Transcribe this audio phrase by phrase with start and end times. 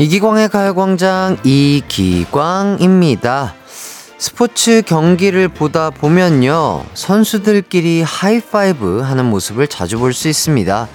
[0.00, 3.54] 이기광의 가요광장 이기광입니다.
[4.16, 6.84] 스포츠 경기를 보다 보면요.
[6.94, 10.88] 선수들끼리 하이파이브 하는 모습을 자주 볼 수 있습니다.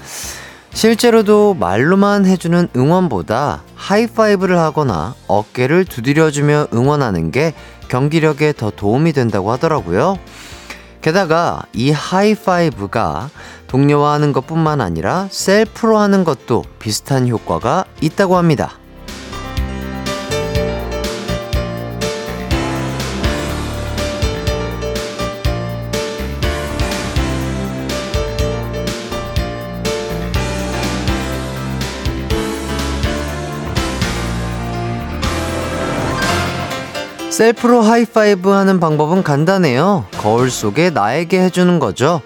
[0.74, 7.54] 실제로도 말로만 해주는 응원보다 하이파이브를 하거나 어깨를 두드려주며 응원하는 게
[7.90, 10.18] 경기력에 더 도움이 된다고 하더라고요.
[11.02, 13.30] 게다가 이 하이파이브가
[13.68, 18.78] 동료와 하는 것 뿐만 아니라 셀프로 하는 것도 비슷한 효과가 있다고 합니다.
[37.34, 40.06] 셀프로 하이파이브 하는 방법은 간단해요.
[40.20, 42.22] 거울 속에 나에게 해주는 거죠.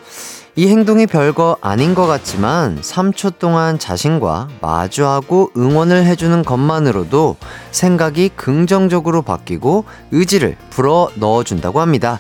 [0.58, 7.38] 이 행동이 별거 아닌 것 같지만 3초 동안 자신과 마주하고 응원을 해주는 것만으로도
[7.72, 12.20] 생각이 긍정적으로 바뀌고 의지를 불어 넣어준다고 합니다.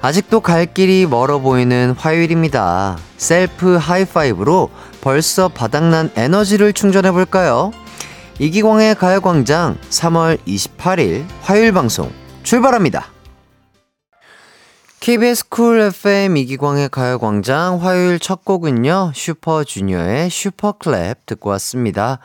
[0.00, 2.98] 아직도 갈 길이 멀어 보이는 화요일입니다.
[3.16, 7.72] 셀프 하이파이브로 벌써 바닥난 에너지를 충전해 볼까요?
[8.38, 12.12] 이기광의 가요광장 3월 28일 화요일 방송
[12.42, 13.06] 출발합니다.
[15.00, 22.18] KBS 쿨 FM 이기광의 가요광장 화요일 첫 곡은요, 슈퍼주니어의 슈퍼클랩 듣고 왔습니다.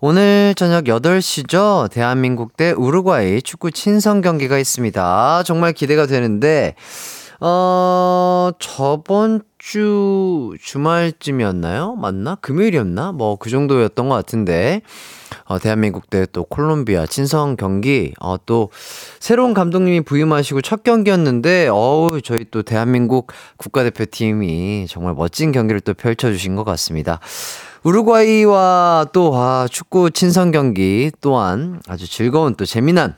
[0.00, 1.88] 오늘 저녁 8시죠?
[1.92, 5.00] 대한민국 대 우루과이 축구 친선 경기가 있습니다.
[5.00, 6.74] 아, 정말 기대가 되는데,
[7.40, 11.96] 어, 저번 주 주말쯤이었나요?
[11.96, 12.36] 맞나?
[12.36, 13.12] 금요일이었나?
[13.12, 14.80] 뭐 그 정도였던 것 같은데
[15.44, 18.70] 어, 대한민국 대 또 콜롬비아 친선 경기 어, 또
[19.20, 26.56] 새로운 감독님이 부임하시고 첫 경기였는데 어우 저희 또 대한민국 국가대표팀이 정말 멋진 경기를 또 펼쳐주신
[26.56, 27.20] 것 같습니다.
[27.82, 33.16] 우루과이와 또 아, 축구 친선 경기 또한 아주 즐거운 또 재미난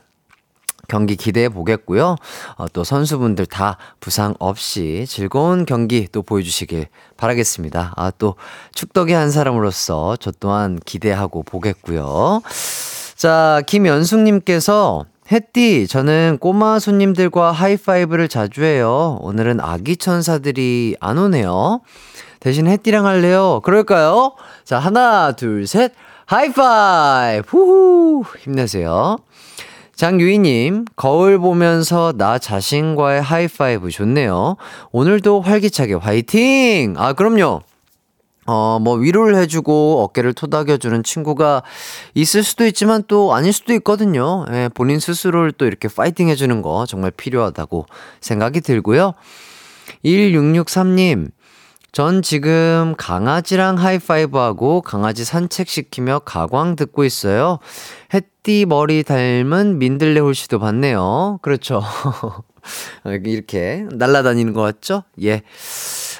[0.91, 2.17] 경기 기대해 보겠고요.
[2.57, 7.93] 어, 또 선수분들 다 부상 없이 즐거운 경기 또 보여주시길 바라겠습니다.
[7.95, 8.35] 아, 또
[8.73, 12.41] 축덕의 한 사람으로서 저 또한 기대하고 보겠고요.
[13.15, 19.17] 자, 김연숙님께서 햇띠, 저는 꼬마 손님들과 하이파이브를 자주 해요.
[19.21, 21.79] 오늘은 아기 천사들이 안 오네요.
[22.41, 23.61] 대신 햇띠랑 할래요?
[23.63, 24.33] 그럴까요?
[24.65, 25.93] 자, 하나, 둘, 셋.
[26.25, 27.47] 하이파이브!
[27.47, 28.23] 후후!
[28.39, 29.17] 힘내세요.
[30.01, 34.57] 장유희님, 거울 보면서 나 자신과의 하이파이브 좋네요.
[34.91, 36.95] 오늘도 활기차게 화이팅!
[36.97, 37.61] 아, 그럼요.
[38.47, 41.61] 어, 뭐, 위로를 해주고 어깨를 토닥여주는 친구가
[42.15, 44.43] 있을 수도 있지만 또 아닐 수도 있거든요.
[44.51, 47.85] 예, 본인 스스로를 또 이렇게 파이팅 해주는 거 정말 필요하다고
[48.21, 49.13] 생각이 들고요.
[50.03, 51.29] 1663님,
[51.91, 57.59] 전 지금 강아지랑 하이파이브하고 강아지 산책시키며 가광 듣고 있어요.
[58.13, 61.39] 햇띠 머리 닮은 민들레 홀씨도 봤네요.
[61.41, 61.81] 그렇죠.
[63.25, 65.03] 이렇게 날아다니는 것 같죠?
[65.23, 65.41] 예.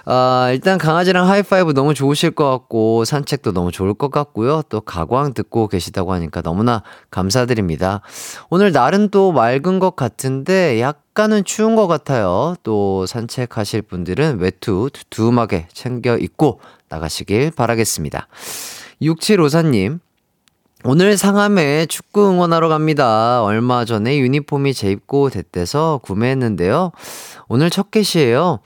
[0.06, 4.64] 아, 일단 강아지랑 하이파이브 너무 좋으실 것 같고, 산책도 너무 좋을 것 같고요.
[4.70, 6.82] 또 가광 듣고 계시다고 하니까 너무나
[7.12, 8.02] 감사드립니다.
[8.50, 12.56] 오늘 날은 또 맑은 것 같은데, 약간은 추운 것 같아요.
[12.64, 18.28] 또 산책하실 분들은 외투 두툼하게 챙겨 입고 나가시길 바라겠습니다.
[19.04, 20.00] 6754님,
[20.84, 23.44] 오늘 상암에 축구 응원하러 갑니다.
[23.44, 26.92] 얼마 전에 유니폼이 재입고 됐대서 구매했는데요.
[27.48, 28.60] 오늘 첫 개시예요.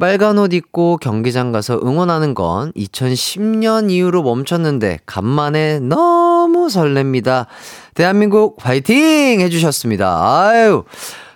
[0.00, 7.46] 빨간 옷 입고 경기장 가서 응원하는 건 2010년 이후로 멈췄는데 간만에 너무 설렙니다.
[7.94, 10.08] 대한민국 화이팅 해주셨습니다.
[10.48, 10.82] 아유.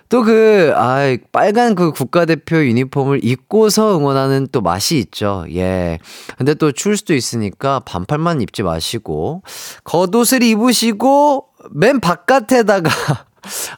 [0.09, 5.45] 또 그, 아, 빨간 그 국가대표 유니폼을 입고서 응원하는 또 맛이 있죠.
[5.53, 5.99] 예.
[6.37, 9.43] 근데 또 추울 수도 있으니까 반팔만 입지 마시고,
[9.83, 12.89] 겉옷을 입으시고, 맨 바깥에다가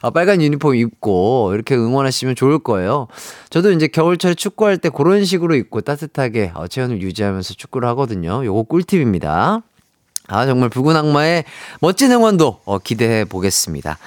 [0.02, 3.08] 아, 빨간 유니폼 입고 이렇게 응원하시면 좋을 거예요.
[3.50, 8.44] 저도 이제 겨울철 축구할 때 그런 식으로 입고 따뜻하게 어, 체온을 유지하면서 축구를 하거든요.
[8.44, 9.62] 요거 꿀팁입니다.
[10.28, 11.44] 아, 정말 붉은 악마의
[11.80, 13.98] 멋진 응원도 어, 기대해 보겠습니다.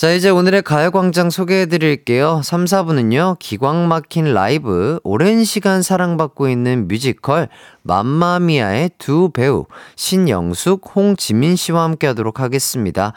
[0.00, 2.40] 자, 이제 오늘의 가요광장 소개해 드릴게요.
[2.42, 7.50] 3, 4부는요, 기광 막힌 라이브, 오랜 시간 사랑받고 있는 뮤지컬,
[7.82, 9.66] 맘마미아의 두 배우,
[9.96, 13.12] 신영숙, 홍지민 씨와 함께 하도록 하겠습니다.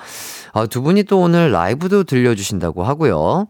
[0.52, 3.48] 아, 두 분이 또 오늘 라이브도 들려주신다고 하고요.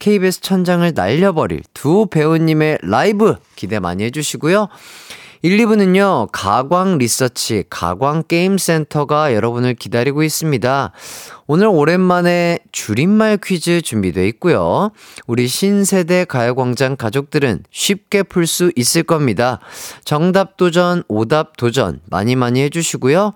[0.00, 4.66] KBS 천장을 날려버릴 두 배우님의 라이브 기대 많이 해주시고요.
[5.44, 10.92] 1, 2부는요, 가광 리서치, 가광 게임센터가 여러분을 기다리고 있습니다.
[11.48, 14.92] 오늘 오랜만에 줄임말 퀴즈 준비되어 있고요.
[15.26, 19.58] 우리 신세대 가요광장 가족들은 쉽게 풀 수 있을 겁니다.
[20.04, 23.32] 정답 도전, 오답 도전 많이 많이 해주시고요.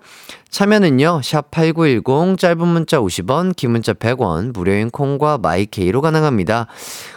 [0.49, 6.67] 참여는요, 샵8910, 짧은 문자 50원, 긴 문자 100원, 무료인 콩과 my K로 가능합니다.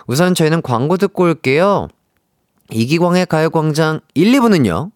[0.08, 1.86] 우선 저희는 광고 듣고 올게요.
[2.72, 4.90] 이기광의 가요광장 1, 2부는요.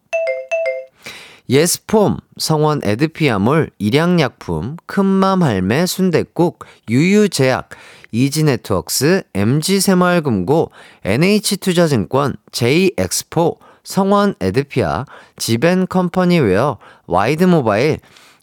[1.50, 7.68] 예스폼, 성원 에드피아몰, 일양약품, 큰맘 할매 순댓국, 유유제약,
[8.12, 10.70] 이지네트웍스, MG새마을금고,
[11.04, 15.04] NH투자증권, J엑스포, 성원 에드피아,
[15.36, 17.98] 지벤컴퍼니웨어, 와이드모바일,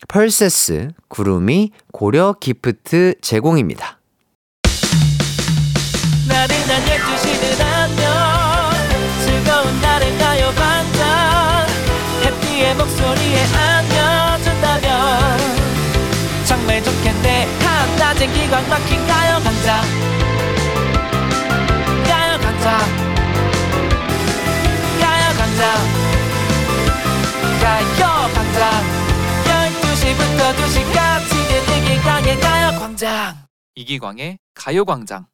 [0.07, 4.00] 펄세스, 구름이, 고려 기프트 제공입니다.
[12.75, 15.37] 목소리에 안겨준다면
[16.45, 17.47] 정말 좋겠네.
[17.61, 19.81] 한낮엔 기광 막힌 가요 강장
[22.05, 22.79] 가요 강장
[24.99, 25.61] 가요 강장
[27.61, 28.61] 가요 강장
[29.45, 31.31] 12시부터 2시까지
[31.77, 33.35] 이기광의 가요 광장.
[33.75, 35.25] 이기광의 가요 광장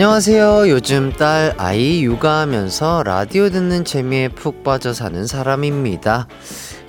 [0.00, 0.70] 안녕하세요.
[0.70, 6.26] 요즘 딸 아이 육아하면서 라디오 듣는 재미에 푹 빠져 사는 사람입니다.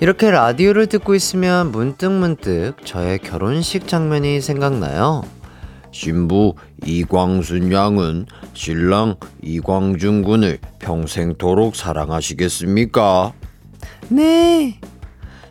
[0.00, 5.24] 이렇게 라디오를 듣고 있으면 문득문득 저의 결혼식 장면이 생각나요.
[5.90, 6.54] 신부
[6.86, 8.24] 이광순 양은
[8.54, 13.34] 신랑 이광준 군을 평생도록 사랑하시겠습니까?
[14.08, 14.80] 네.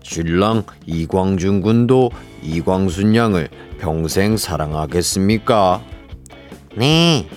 [0.01, 2.09] 신랑 이광준 군도
[2.41, 3.49] 이광순 양을
[3.79, 5.83] 평생 사랑하겠습니까?
[6.75, 7.27] 네.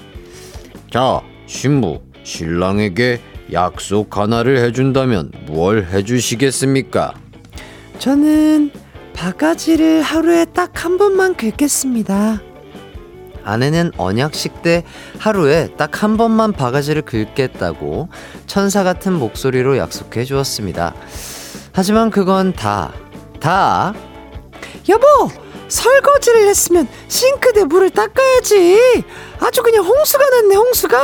[0.94, 3.20] 자, 신부, 신랑에게
[3.52, 7.14] 약속 하나를 해준다면 뭘 해주시겠습니까?
[7.98, 8.70] 저는
[9.12, 12.40] 바가지를 하루에 딱 한 번만 긁겠습니다.
[13.42, 14.84] 아내는 언약식 때
[15.18, 18.08] 하루에 딱 한 번만 바가지를 긁겠다고
[18.46, 20.94] 천사 같은 목소리로 약속해 주었습니다.
[21.72, 22.92] 하지만 그건 다,
[23.40, 23.92] 다,
[24.88, 25.43] 여보!
[25.68, 29.04] 설거지를 했으면 싱크대 물을 닦아야지.
[29.40, 30.98] 아주 그냥 홍수가 났네, 홍수가.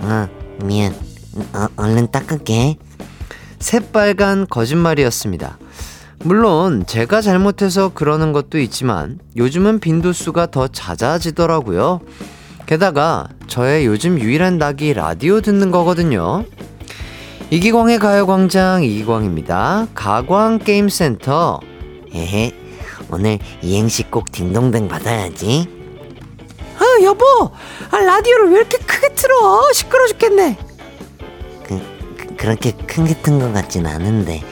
[0.00, 0.28] 아,
[0.64, 0.94] 미안.
[1.54, 2.76] 어, 얼른 닦을게.
[3.58, 5.58] 새빨간 거짓말이었습니다.
[6.22, 12.00] 물론 제가 잘못해서 그러는 것도 있지만 요즘은 빈도수가 더 잦아지더라고요.
[12.66, 16.44] 게다가 저의 요즘 유일한 낙이 라디오 듣는 거거든요.
[17.50, 19.88] 이기광의 가요광장 이기광입니다.
[19.94, 21.60] 가광게임센터.
[22.14, 22.52] 헤헤,
[23.12, 25.68] 오늘 이행시 꼭 딩동댕 받아야지.
[26.78, 27.24] 아, 여보!
[27.90, 29.72] 아, 라디오를 왜 이렇게 크게 틀어?
[29.72, 30.56] 시끄러 죽겠네.
[31.64, 31.80] 그,
[32.16, 34.42] 그 그렇게 크게 튼 것 같진 않은데.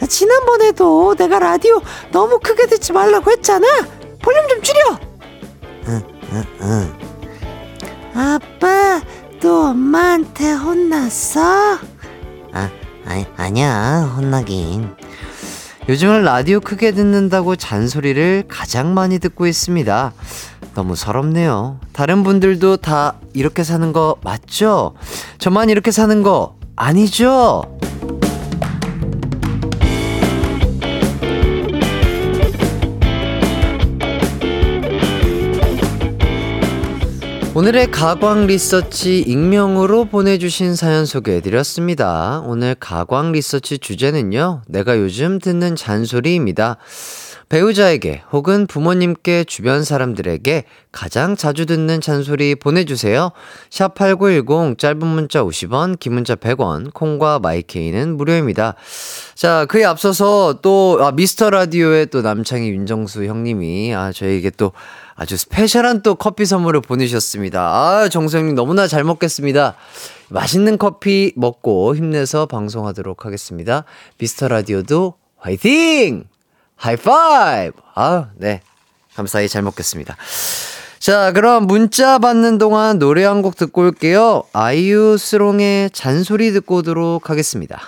[0.00, 1.80] 아, 지난번에도 내가 라디오
[2.10, 3.66] 너무 크게 듣지 말라고 했잖아.
[4.20, 4.98] 볼륨 좀 줄여.
[5.88, 6.02] 응,
[6.32, 6.92] 응, 응.
[8.14, 9.00] 아빠,
[9.40, 11.40] 또 엄마한테 혼났어?
[12.52, 12.70] 아,
[13.06, 14.12] 아 아니야.
[14.16, 14.94] 혼나긴.
[15.88, 20.12] 요즘은 라디오 크게 듣는다고 잔소리를 가장 많이 듣고 있습니다.
[20.74, 21.80] 너무 서럽네요.
[21.92, 24.94] 다른 분들도 다 이렇게 사는 거 맞죠?
[25.38, 27.78] 저만 이렇게 사는 거 아니죠?
[37.54, 42.42] 오늘의 가광 리서치 익명으로 보내주신 사연 소개해드렸습니다.
[42.46, 46.78] 오늘 가광 리서치 주제는요, 내가 요즘 듣는 잔소리입니다.
[47.50, 53.32] 배우자에게 혹은 부모님께 주변 사람들에게 가장 자주 듣는 잔소리 보내주세요.
[53.68, 58.76] 샵8910 짧은 문자 50원, 긴 문자 100원, 콩과 마이케이는 무료입니다.
[59.34, 64.72] 자, 그에 앞서서 또, 아, 미스터 라디오의 또 남창희 윤정수 형님이, 아, 저에게 또
[65.22, 67.60] 아주 스페셜한 또 커피 선물을 보내주셨습니다.
[67.60, 69.76] 아, 정수영님 너무나 잘 먹겠습니다.
[70.30, 73.84] 맛있는 커피 먹고 힘내서 방송하도록 하겠습니다.
[74.18, 76.24] 미스터 라디오도 화이팅!
[76.74, 77.76] 하이파이브!
[77.94, 78.62] 아, 네.
[79.14, 80.16] 감사히 잘 먹겠습니다.
[80.98, 84.42] 자, 그럼 문자 받는 동안 노래 한 곡 듣고 올게요.
[84.52, 87.80] 아이유 슬옹의 잔소리 듣고 오도록 하겠습니다.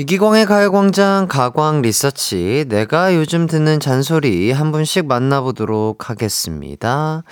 [0.00, 7.24] 이기광의 가요광장 가광 리서치 내가 요즘 듣는 잔소리 한 분씩 만나보도록 하겠습니다.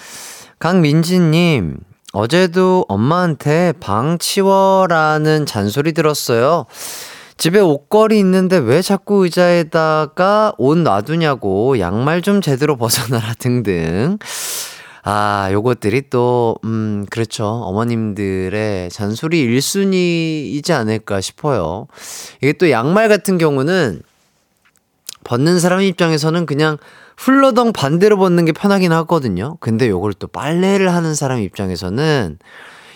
[0.59, 1.77] 강민지님
[2.13, 6.67] 어제도 엄마한테 방 치워라는 잔소리 들었어요.
[7.37, 14.19] 집에 옷걸이 있는데 왜 자꾸 의자에다가 옷 놔두냐고 양말 좀 제대로 벗어놔라 등등.
[15.09, 17.47] 아, 요것들이 또, 음, 그렇죠.
[17.47, 21.87] 어머님들의 잔소리 1순위이지 않을까 싶어요.
[22.43, 24.03] 이게 또 양말 같은 경우는
[25.23, 26.77] 벗는 사람 입장에서는 그냥
[27.17, 29.57] 훌러덩 반대로 벗는 게 편하긴 하거든요.
[29.61, 32.39] 근데 요걸 또 빨래를 하는 사람 입장에서는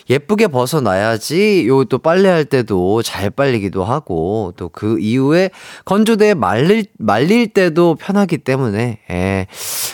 [0.09, 5.49] 예쁘게 벗어놔야지 요 또 빨래할 때도 잘 빨리기도 하고 또 그 이후에
[5.85, 9.47] 건조대에 말릴 말릴 때도 편하기 때문에 예.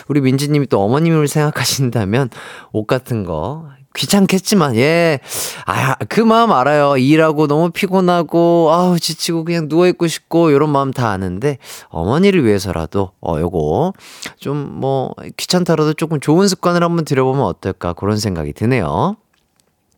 [0.07, 2.29] 우리 민지님이 또 어머님을 생각하신다면
[2.71, 5.19] 옷 같은 거 귀찮겠지만 예.
[5.65, 6.97] 아, 그 마음 알아요.
[6.97, 11.57] 일하고 너무 피곤하고 아우 지치고 그냥 누워 있고 싶고 요런 마음 다 아는데
[11.89, 13.93] 어머니를 위해서라도 어 요거
[14.39, 19.15] 좀 뭐 귀찮더라도 조금 좋은 습관을 한번 들여보면 어떨까 그런 생각이 드네요.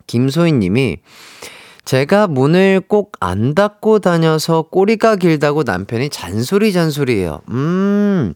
[0.08, 0.98] 김소희 님이
[1.90, 7.42] 제가 문을 꼭 안 닫고 다녀서 꼬리가 길다고 남편이 잔소리 잔소리해요.
[7.50, 8.36] 음.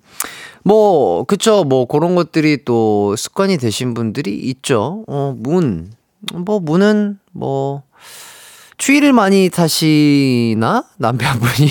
[0.64, 5.04] 뭐 그쵸 뭐 그런 것들이 또 습관이 되신 분들이 있죠.
[5.08, 5.92] 어, 문.
[6.34, 7.84] 뭐 문은 뭐
[8.80, 11.70] 추위를 많이 타시나 남편분이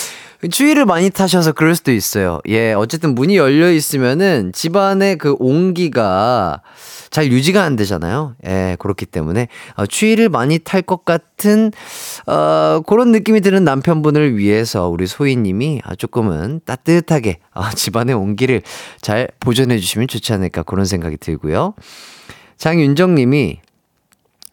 [0.50, 2.40] 추위를 많이 타셔서 그럴 수도 있어요.
[2.48, 6.62] 예, 어쨌든 문이 열려 있으면은 집안의 그 온기가
[7.10, 8.34] 잘 유지가 안 되잖아요.
[8.46, 11.72] 예, 그렇기 때문에 어, 추위를 많이 탈 것 같은
[12.26, 18.62] 어, 그런 느낌이 드는 남편분을 위해서 우리 소희님이 아, 조금은 따뜻하게 어, 집안의 온기를
[19.00, 21.74] 잘 보존해 주시면 좋지 않을까 그런 생각이 들고요.
[22.56, 23.60] 장윤정님이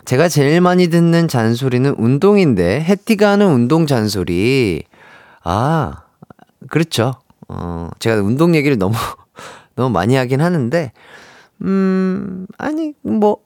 [0.06, 4.84] 제가 제일 많이 듣는 잔소리는 운동인데 해띠가 하는 운동 잔소리
[5.44, 6.04] 아,
[6.70, 7.14] 그렇죠.
[7.48, 8.96] 어, 제가 운동 얘기를 너무,
[9.76, 10.92] 너무 많이 하긴 하는데,
[11.62, 13.38] 음, 아니, 뭐,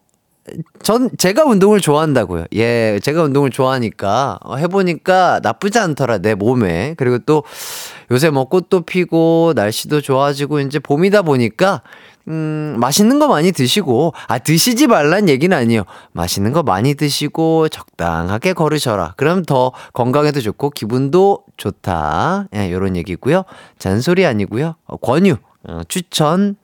[0.82, 2.46] 전, 제가 운동을 좋아한다고요.
[2.56, 6.96] 예, 제가 운동을 좋아하니까, 어, 해보니까 나쁘지 않더라, 내 몸에.
[6.98, 7.44] 그리고 또,
[8.12, 11.84] 요새 뭐 꽃도 피고, 날씨도 좋아지고, 이제 봄이다 보니까,
[12.28, 15.84] 음, 맛있는 거 많이 드시고, 아, 드시지 말란 얘기는 아니에요.
[16.14, 19.14] 맛있는 거 많이 드시고, 적당하게 걸으셔라.
[19.18, 22.48] 그럼 더 건강에도 좋고, 기분도 좋다.
[22.56, 23.44] 예, 요런 얘기고요.
[23.78, 24.76] 잔소리 아니고요.
[24.86, 25.36] 어, 권유,
[25.68, 26.56] 어, 추천,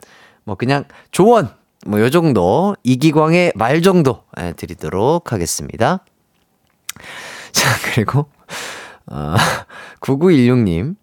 [0.46, 1.50] 뭐 그냥 조언,
[1.86, 6.04] 뭐 요 정도, 이기광의 말 정도 예, 드리도록 하겠습니다.
[7.52, 8.28] 자, 그리고,
[9.08, 9.36] 어,
[10.02, 10.96] 9916님.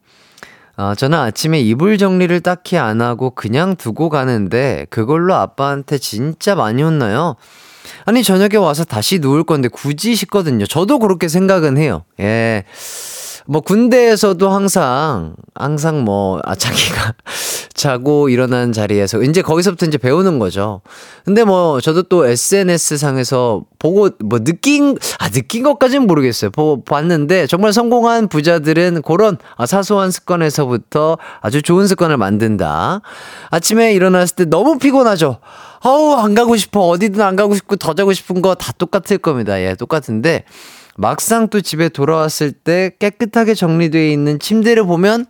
[0.79, 6.83] 어, 저는 아침에 이불 정리를 딱히 안 하고 그냥 두고 가는데 그걸로 아빠한테 진짜 많이
[6.83, 7.37] 혼나요.
[8.07, 10.67] 아니, 저녁에 와서 다시 누울 건데 굳이 씻거든요.
[10.67, 12.05] 저도 그렇게 생각은 해요.
[12.21, 12.65] 예.
[13.47, 17.15] 뭐 군대에서도 항상 항상 뭐 아 자기가
[17.75, 20.83] 자고 일어난 자리에서 이제 거기서부터 이제 배우는 거죠.
[21.25, 26.51] 근데 뭐 저도 또 SNS 상에서 보고 뭐 느낀 아 느낀 것까지는 모르겠어요.
[26.51, 33.01] 보 봤는데 정말 성공한 부자들은 그런 아, 사소한 습관에서부터 아주 좋은 습관을 만든다.
[33.51, 35.39] 아침에 일어났을 때 너무 피곤하죠.
[35.85, 39.61] 어우 안 가고 싶어 어디든 안 가고 싶고 더 자고 싶은 거 다 똑같을 겁니다.
[39.61, 40.45] 예 똑같은데
[40.97, 45.27] 막상 또 집에 돌아왔을 때 깨끗하게 정리되어 있는 침대를 보면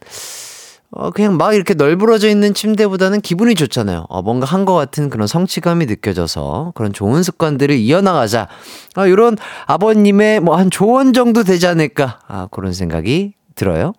[0.95, 4.05] 어, 그냥 막 이렇게 널브러져 있는 침대보다는 기분이 좋잖아요.
[4.11, 8.47] 어, 뭔가 한 것 같은 그런 성취감이 느껴져서 그런 좋은 습관들을 이어나가자.
[8.95, 12.19] 아, 이런 아버님의 뭐 한 조언 정도 되지 않을까.
[12.29, 13.95] 아, 그런 생각이 들어요.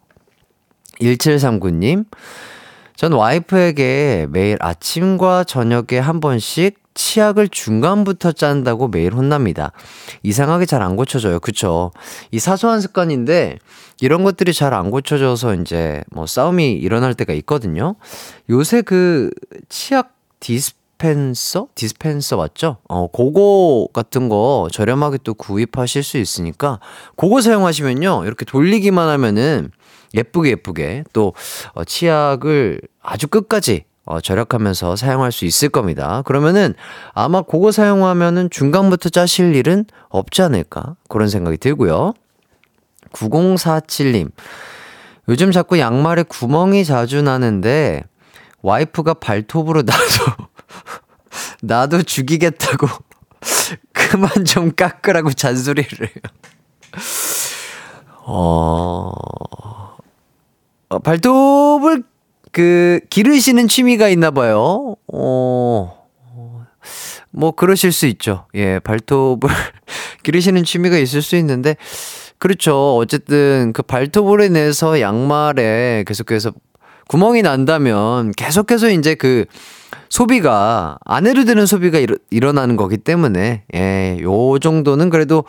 [1.02, 2.06] 1739님.
[2.96, 9.72] 전 와이프에게 매일 아침과 저녁에 한 번씩 치약을 중간부터 짠다고 매일 혼납니다.
[10.24, 11.40] 이상하게 잘 안 고쳐져요.
[11.40, 11.92] 그쵸?
[12.32, 13.58] 이 사소한 습관인데
[14.02, 17.96] 이런 것들이 잘 안 고쳐져서 이제 뭐 싸움이 일어날 때가 있거든요.
[18.50, 19.30] 요새 그
[19.70, 21.68] 치약 디스펜서?
[21.76, 22.78] 디스펜서 맞죠?
[22.90, 26.80] 어, 그거 같은 거 저렴하게 또 구입하실 수 있으니까
[27.16, 28.24] 그거 사용하시면요.
[28.26, 29.72] 이렇게 돌리기만 하면은
[30.16, 31.34] 예쁘게 예쁘게 또
[31.74, 36.22] 어, 치약을 아주 끝까지 어, 절약하면서 사용할 수 있을 겁니다.
[36.26, 36.74] 그러면은
[37.14, 42.14] 아마 그거 사용하면은 중간부터 짜실 일은 없지 않을까 그런 생각이 들고요.
[43.14, 44.32] 9047님
[45.30, 48.04] 요즘 자꾸 양말에 구멍이 자주 나는데
[48.62, 50.02] 와이프가 발톱으로 나도
[51.64, 52.88] 나도 죽이겠다고
[53.94, 56.16] 그만 좀 깎으라고 잔소리를 해요.
[58.26, 59.12] 어,
[60.90, 62.04] 어 발톱을
[62.54, 64.96] 그 기르시는 취미가 있나 봐요.
[65.12, 66.04] 어.
[67.32, 68.46] 뭐 그러실 수 있죠.
[68.54, 69.50] 예, 발톱을
[70.24, 71.76] 기르시는 취미가 있을 수 있는데
[72.38, 72.96] 그렇죠.
[72.98, 76.54] 어쨌든 그 발톱으로 인해서 양말에 계속해서
[77.08, 79.46] 구멍이 난다면 계속해서 이제 그
[80.10, 85.44] 소비가 아내로 되는 소비가 일어, 일어나는 거기 때문에 예, 요 정도는 그래도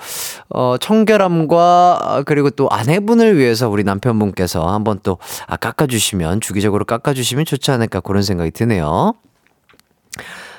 [0.48, 7.14] 어 청결함과 그리고 또 아내분을 위해서 우리 남편분께서 한번 또 아, 깎아 주시면 주기적으로 깎아
[7.14, 9.14] 주시면 좋지 않을까 그런 생각이 드네요.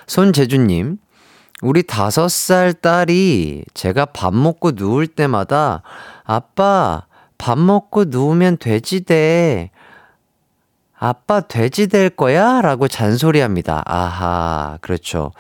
[0.08, 0.98] 손재주님,
[1.62, 5.82] 우리 다섯 살 딸이 제가 밥 먹고 누울 때마다
[6.24, 7.06] 아빠
[7.38, 9.72] 밥 먹고 누우면 돼지 돼.
[11.06, 12.62] 아빠 돼지 될 거야?
[12.62, 13.84] 라고 잔소리합니다.
[13.86, 15.34] 아하, 그렇죠.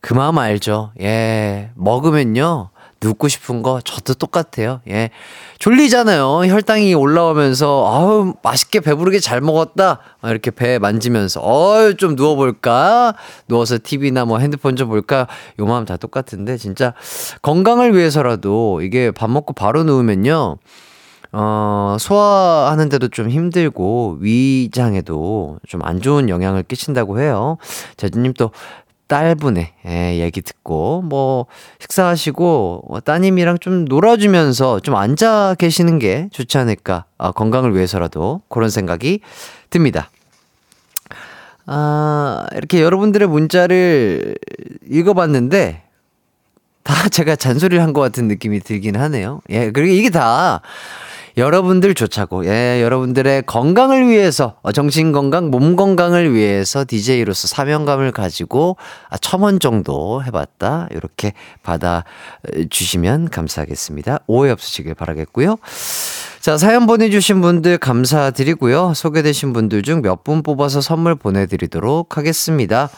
[0.00, 0.92] 그 마음 알죠.
[1.00, 1.70] 예.
[1.74, 2.70] 먹으면요.
[3.02, 4.80] 눕고 싶은 거 저도 똑같아요.
[4.88, 5.10] 예.
[5.58, 6.46] 졸리잖아요.
[6.46, 9.98] 혈당이 올라오면서 아우 맛있게 배부르게 잘 먹었다.
[10.22, 13.14] 이렇게 배 만지면서 어유 좀 누워 볼까?
[13.48, 15.26] 누워서 TV나 뭐 핸드폰 좀 볼까?
[15.58, 16.94] 요 마음 다 똑같은데 진짜
[17.42, 20.58] 건강을 위해서라도 이게 밥 먹고 바로 누우면요.
[21.32, 27.56] 어, 소화하는데도 좀 힘들고 위장에도 좀 안 좋은 영향을 끼친다고 해요.
[27.96, 28.50] 재준님 또
[29.08, 31.46] 딸분의 예, 얘기 듣고 뭐
[31.80, 38.70] 식사하시고 뭐 따님이랑 좀 놀아주면서 좀 앉아 계시는 게 좋지 않을까 아, 건강을 위해서라도 그런
[38.70, 39.20] 생각이
[39.70, 40.10] 듭니다.
[41.66, 44.36] 아 이렇게 여러분들의 문자를
[44.90, 45.82] 읽어봤는데
[46.82, 49.40] 다 제가 잔소리를 한 것 같은 느낌이 들긴 하네요.
[49.50, 50.60] 예 그리고 이게 다
[51.36, 58.76] 여러분들 좋자고, 예, 여러분들의 건강을 위해서, 어, 정신 건강, 몸 건강을 위해서 DJ로서 사명감을 가지고,
[59.08, 60.88] 아, 첨원 정도 해봤다.
[60.90, 64.20] 이렇게 받아주시면 감사하겠습니다.
[64.26, 65.56] 오해 없으시길 바라겠고요.
[66.42, 68.94] 자, 사연 보내주신 분들 감사드리고요.
[68.94, 72.90] 소개되신 분들 중 몇 분 뽑아서 선물 보내드리도록 하겠습니다.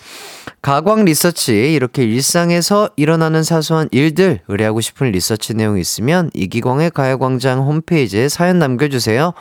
[0.63, 8.31] 가광 리서치, 이렇게 일상에서 일어나는 사소한 일들, 의뢰하고 싶은 리서치 내용이 있으면 이기광의 가요광장 홈페이지에
[8.31, 9.35] 사연 남겨주세요.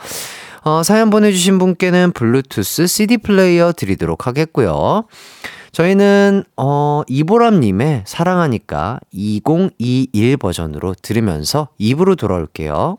[0.64, 5.04] 어, 사연 보내주신 분께는 블루투스 CD 플레이어 드리도록 하겠고요.
[5.72, 12.98] 저희는, 어, 이보람님의 사랑하니까 2021 버전으로 들으면서 2부로 돌아올게요.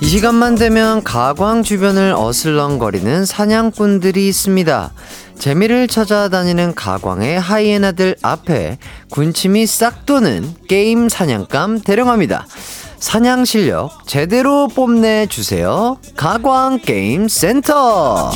[0.00, 4.92] 이 시간만 되면 가광 주변을 어슬렁거리는 사냥꾼들이 있습니다.
[5.38, 8.78] 재미를 찾아다니는 가광의 하이에나들 앞에
[9.10, 12.46] 군침이 싹 도는 게임 사냥감 대령합니다.
[12.98, 15.98] 사냥 실력 제대로 뽐내 주세요.
[16.16, 18.30] 가광 게임 센터.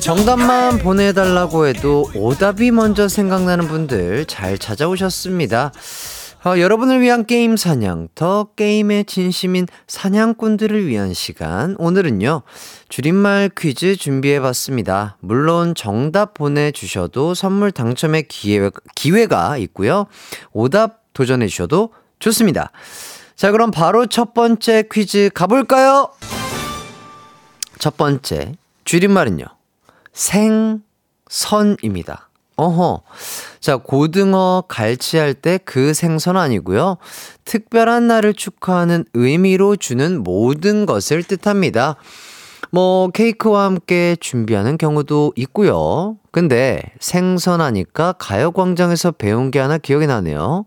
[0.00, 5.72] 정답만 보내달라고 해도 오답이 먼저 생각나는 분들 잘 찾아오셨습니다.
[6.44, 12.42] 어, 여러분을 위한 게임 사냥터 게임의 진심인 사냥꾼들을 위한 시간 오늘은요
[12.88, 15.16] 줄임말 퀴즈 준비해 봤습니다.
[15.20, 20.06] 물론 정답 보내주셔도 선물 당첨의 기회, 기회가 있고요
[20.52, 22.70] 오답 도전해 주셔도 좋습니다.
[23.34, 26.08] 자 그럼 바로 첫 번째 퀴즈 가볼까요?
[27.78, 29.57] 첫 번째 줄임말은요
[31.30, 32.28] 생선입니다.
[32.56, 33.02] 어허.
[33.60, 36.96] 자, 고등어 갈치 할 때 그 생선 아니고요.
[37.44, 41.94] 특별한 날을 축하하는 의미로 주는 모든 것을 뜻합니다.
[42.70, 46.16] 뭐 케이크와 함께 준비하는 경우도 있고요.
[46.32, 50.66] 근데 생선 하니까 가요 광장에서 배운 게 하나 기억이 나네요.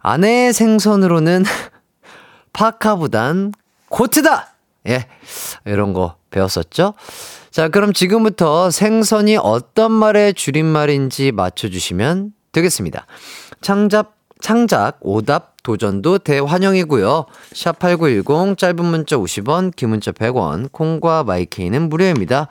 [0.00, 1.44] 아내의 생선으로는
[2.52, 3.52] 파카보단
[3.88, 4.48] 코트다!
[4.88, 5.06] 예,
[5.64, 6.94] 이런 거 배웠었죠?
[7.50, 13.06] 자, 그럼 지금부터 생선이 어떤 말의 줄임말인지 맞춰주시면 되겠습니다.
[13.60, 17.26] 창작, 창작, 오답, 도전도 대환영이고요.
[17.52, 22.48] 샵8910, 짧은 문자 50원, 긴 문자 100원, 콩과 마이케이는 무료입니다.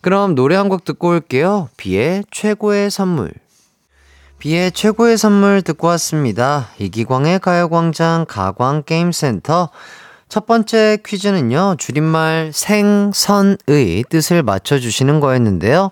[0.00, 1.68] 그럼 노래 한 곡 듣고 올게요.
[1.76, 3.32] 비의 최고의 선물.
[4.38, 6.68] 비의 최고의 선물 듣고 왔습니다.
[6.78, 9.70] 이기광의 가요광장 가광게임센터.
[10.28, 15.90] 첫 번째 퀴즈는요, 줄임말 생선의 뜻을 맞춰주시는 거였는데요.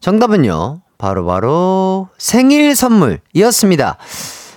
[0.00, 3.98] 정답은요, 바로바로 바로 생일 선물이었습니다.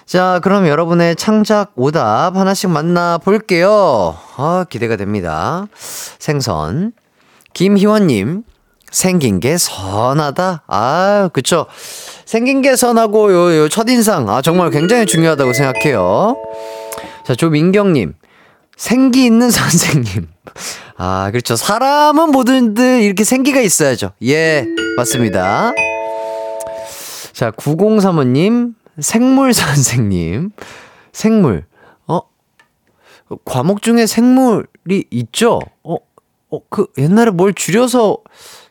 [0.06, 4.18] 자, 그럼 여러분의 창작 오답 하나씩 만나볼게요.
[4.38, 5.68] 아, 기대가 됩니다.
[5.76, 6.94] 생선.
[7.54, 8.44] 김희원님,
[8.90, 10.64] 생긴 게 선하다.
[10.66, 11.66] 아, 그쵸.
[12.26, 14.30] 생긴 게 선하고 요, 요 첫인상.
[14.30, 16.38] 아, 정말 굉장히 중요하다고 생각해요.
[17.26, 18.14] 자, 조민경님.
[18.80, 20.30] 생기 있는 선생님.
[20.96, 21.58] 아, 그렇죠.
[21.58, 24.14] 사람은 모두들 이렇게 생기가 있어야죠.
[24.24, 24.66] 예,
[24.96, 25.74] 맞습니다.
[27.34, 28.76] 자, 9035님.
[29.02, 30.52] 생물 선생님.
[31.12, 31.66] 생물.
[32.08, 32.22] 어?
[33.44, 35.60] 과목 중에 생물이 있죠?
[35.84, 35.98] 어,
[36.50, 38.18] 어, 그 옛날에 뭘 줄여서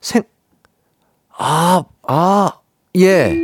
[0.00, 0.22] 생,
[1.36, 2.52] 아, 아,
[2.96, 3.42] 예.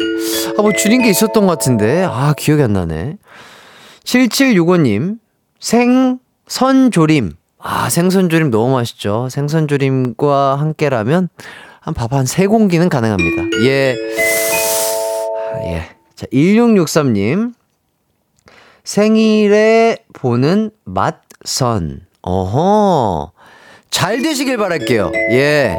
[0.59, 2.05] 아, 뭐 줄인 게 있었던 것 같은데.
[2.05, 3.18] 아, 기억이 안 나네.
[4.05, 5.18] 7765님,
[5.61, 7.33] 생 선조림.
[7.59, 9.28] 아, 생선조림 너무 맛있죠.
[9.30, 11.28] 생선조림과 함께라면
[11.80, 13.42] 한 밥 한 세 공기는 가능합니다.
[13.66, 13.96] 예.
[15.52, 15.83] 아, 예.
[16.14, 17.52] 자, 1663님.
[18.85, 22.00] 생일에 보는 맛선.
[22.22, 23.33] 어허.
[23.90, 25.12] 잘 되시길 바랄게요.
[25.33, 25.76] 예.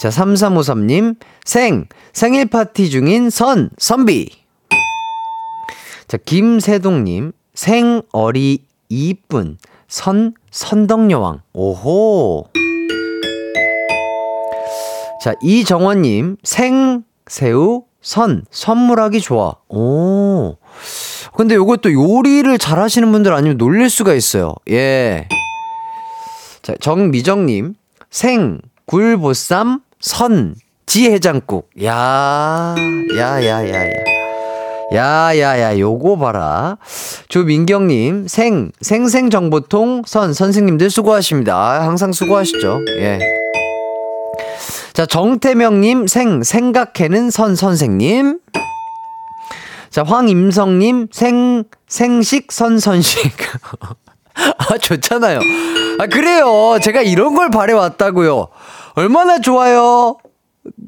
[0.00, 1.16] 자, 3353님.
[1.44, 1.86] 생.
[2.12, 3.70] 생일 파티 중인 선.
[3.78, 4.30] 선비.
[6.08, 7.32] 자, 김세동님.
[7.54, 9.56] 생어리 이쁜.
[9.88, 10.34] 선.
[10.50, 11.40] 선덕여왕.
[11.54, 12.46] 오호.
[15.22, 16.36] 자, 이정원 님.
[16.44, 17.04] 생.
[17.26, 17.84] 새우.
[18.02, 18.44] 선.
[18.50, 19.56] 선물하기 좋아.
[19.68, 20.56] 오.
[21.34, 24.54] 근데 요것도 요리를 잘 하시는 분들 아니면 놀릴 수가 있어요.
[24.68, 25.26] 예.
[26.60, 27.74] 자, 정미정 님.
[28.10, 31.70] 생, 굴, 보쌈, 선, 지해장국.
[31.82, 32.74] 야,
[33.16, 34.11] 야, 야, 야, 야.
[34.94, 36.76] 야, 야, 야, 요거 봐라.
[37.28, 41.56] 조민경님, 생, 생생정보통, 선, 선생님들 수고하십니다.
[41.56, 42.80] 아, 항상 수고하시죠.
[42.98, 43.18] 예.
[44.92, 48.40] 자, 정태명님, 생, 생각해는 선, 선생님.
[49.88, 53.32] 자, 황임성님, 생, 생식, 선, 선식.
[54.34, 55.40] 아, 좋잖아요.
[56.00, 56.78] 아, 그래요.
[56.82, 58.48] 제가 이런 걸 바래왔다고요.
[58.94, 60.18] 얼마나 좋아요.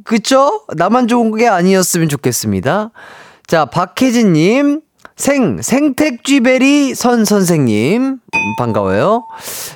[0.04, 0.64] 그쵸?
[0.76, 2.90] 나만 좋은 게 아니었으면 좋겠습니다.
[3.46, 4.80] 자, 박혜진님,
[5.16, 8.02] 생, 생택쥐베리 선 선생님.
[8.02, 8.18] 음,
[8.58, 9.26] 반가워요.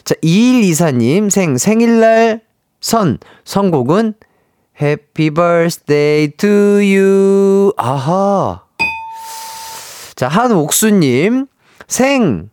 [0.05, 2.41] 자, 2124님, 생, 생일날
[2.81, 4.15] 선, 선곡은
[4.81, 7.73] Happy Birthday to you.
[7.77, 8.63] 아하.
[10.17, 11.47] 자, 한옥수님,
[11.87, 12.51] 생,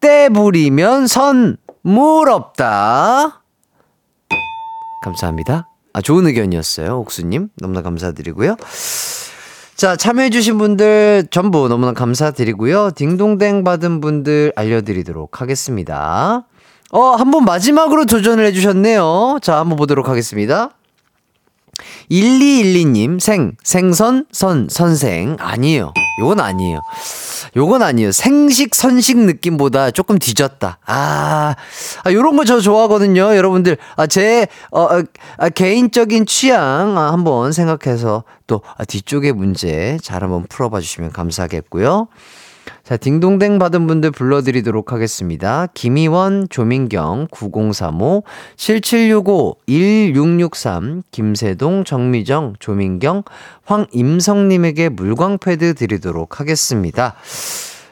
[0.00, 3.42] 때 부리면 선물 없다.
[5.02, 5.68] 감사합니다.
[5.92, 6.98] 아, 좋은 의견이었어요.
[6.98, 7.48] 옥수님.
[7.56, 8.56] 너무나 감사드리고요.
[9.76, 12.92] 자, 참여해주신 분들 전부 너무나 감사드리고요.
[12.96, 16.44] 딩동댕 받은 분들 알려드리도록 하겠습니다.
[16.92, 19.40] 어, 한 번 마지막으로 도전을 해주셨네요.
[19.42, 20.70] 자, 한번 보도록 하겠습니다.
[22.10, 25.36] 1212님, 생, 생선, 선, 선생.
[25.38, 25.92] 아니에요.
[26.18, 26.80] 요건 아니에요.
[27.56, 28.12] 요건 아니에요.
[28.12, 30.78] 생식, 선식 느낌보다 조금 뒤졌다.
[30.86, 31.54] 아,
[32.04, 33.36] 아 요런 거 저 좋아하거든요.
[33.36, 35.02] 여러분들, 아, 제, 어, 어
[35.36, 42.06] 아, 개인적인 취향, 아, 한번 생각해서 또, 아, 뒤쪽의 문제 잘 한번 풀어봐 주시면 감사하겠고요.
[42.86, 45.66] 자, 딩동댕 받은 분들 불러드리도록 하겠습니다.
[45.74, 48.22] 김희원, 조민경, 9035,
[48.54, 53.24] 7765, 1663, 김세동, 정미정, 조민경,
[53.64, 57.16] 황임성님에게 물광패드 드리도록 하겠습니다.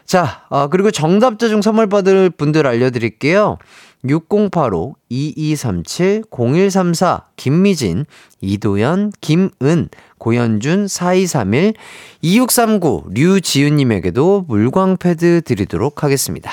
[0.06, 3.58] 자, 어, 그리고 정답자 중 선물 받을 분들 알려드릴게요.
[4.06, 8.04] 6085, 2237, 0134, 김미진,
[8.40, 9.88] 이도연, 김은,
[10.18, 11.74] 고현준, 4231,
[12.22, 16.50] 2639, 류지윤님에게도 물광패드 드리도록 하겠습니다.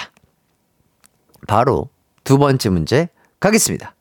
[1.48, 1.90] 바로
[2.24, 3.10] 두 번째 문제
[3.40, 3.96] 가겠습니다.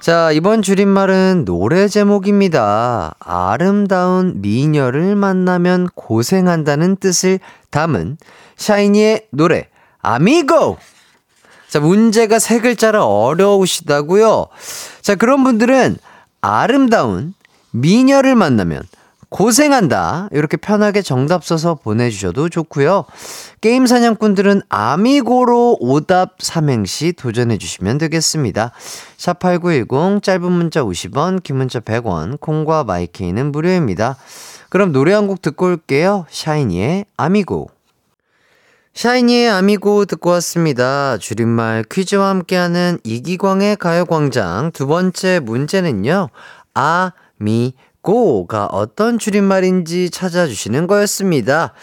[0.00, 3.16] 자, 이번 줄임말은 노래 제목입니다.
[3.18, 8.16] 아름다운 미녀를 만나면 고생한다는 뜻을 담은
[8.56, 10.78] 샤이니의 노래, 아미고!
[11.68, 14.46] 자, 문제가 세 글자라 어려우시다고요?
[15.02, 15.96] 자, 그런 분들은
[16.40, 17.34] 아름다운
[17.72, 18.82] 미녀를 만나면
[19.28, 20.28] 고생한다.
[20.30, 23.04] 이렇게 편하게 정답 써서 보내주셔도 좋고요.
[23.60, 28.70] 게임 사냥꾼들은 아미고로 오답 삼행시 도전해주시면 되겠습니다.
[29.18, 34.16] 샵8910 짧은 문자 50원, 긴 문자 100원, 콩과 마이케이는 무료입니다.
[34.68, 36.26] 그럼 노래 한 곡 듣고 올게요.
[36.30, 37.75] 샤이니의 아미고.
[38.96, 41.18] 샤이니의 아미고 듣고 왔습니다.
[41.18, 46.30] 줄임말 퀴즈와 함께하는 이기광의 가요광장 두 번째 문제는요.
[46.74, 51.74] 아 미 고가 어떤 줄임말인지 찾아주시는 거였습니다.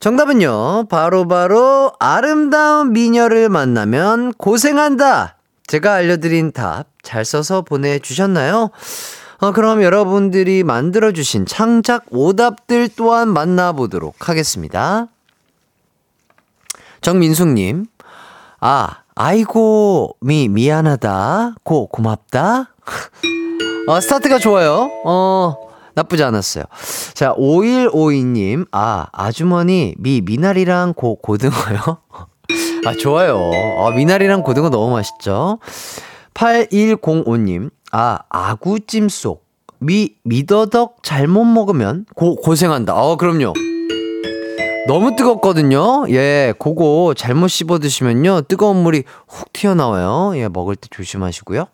[0.00, 0.86] 정답은요.
[0.88, 5.36] 바로바로 바로 아름다운 미녀를 만나면 고생한다.
[5.66, 8.70] 제가 알려드린 답 잘 써서 보내주셨나요?
[9.38, 15.08] 어, 그럼 여러분들이 만들어주신 창작 오답들 또한 만나보도록 하겠습니다.
[17.02, 17.86] 정민숙님,
[18.60, 21.56] 아, 아이고, 미, 미안하다.
[21.64, 22.74] 고, 고맙다.
[23.88, 24.88] 어, 스타트가 좋아요.
[25.04, 25.56] 어,
[25.94, 26.64] 나쁘지 않았어요.
[27.12, 31.98] 자, 5152님, 아, 아주머니, 미, 미나리랑 고, 고등어요?
[32.86, 33.50] 아, 좋아요.
[33.80, 35.58] 아, 미나리랑 고등어 너무 맛있죠?
[36.34, 39.44] 8105님, 아, 아구찜 속,
[39.80, 42.94] 미, 미더덕 잘못 먹으면 고, 고생한다.
[42.94, 43.52] 어, 그럼요.
[44.86, 46.06] 너무 뜨겁거든요.
[46.10, 48.42] 예, 그거 잘못 씹어 드시면요.
[48.42, 50.32] 뜨거운 물이 훅 튀어나와요.
[50.36, 51.66] 예, 먹을 때 조심하시고요.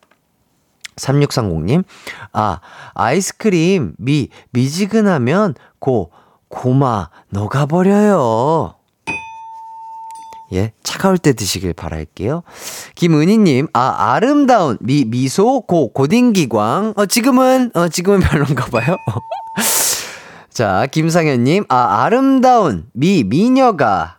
[0.97, 1.85] 3630님,
[2.33, 2.59] 아,
[2.95, 6.11] 아이스크림 미, 미지근하면 고,
[6.49, 8.75] 고마, 녹아버려요.
[10.53, 12.43] 예, 차가울 때 드시길 바랄게요.
[12.95, 16.95] 김은희님, 아, 아름다운 미, 미소, 고, 고딩기광.
[16.97, 18.97] 어, 지금은, 어, 지금은 별론가 봐요.
[20.59, 24.19] 자, 김상현님, 아, 아름다운 미, 미녀가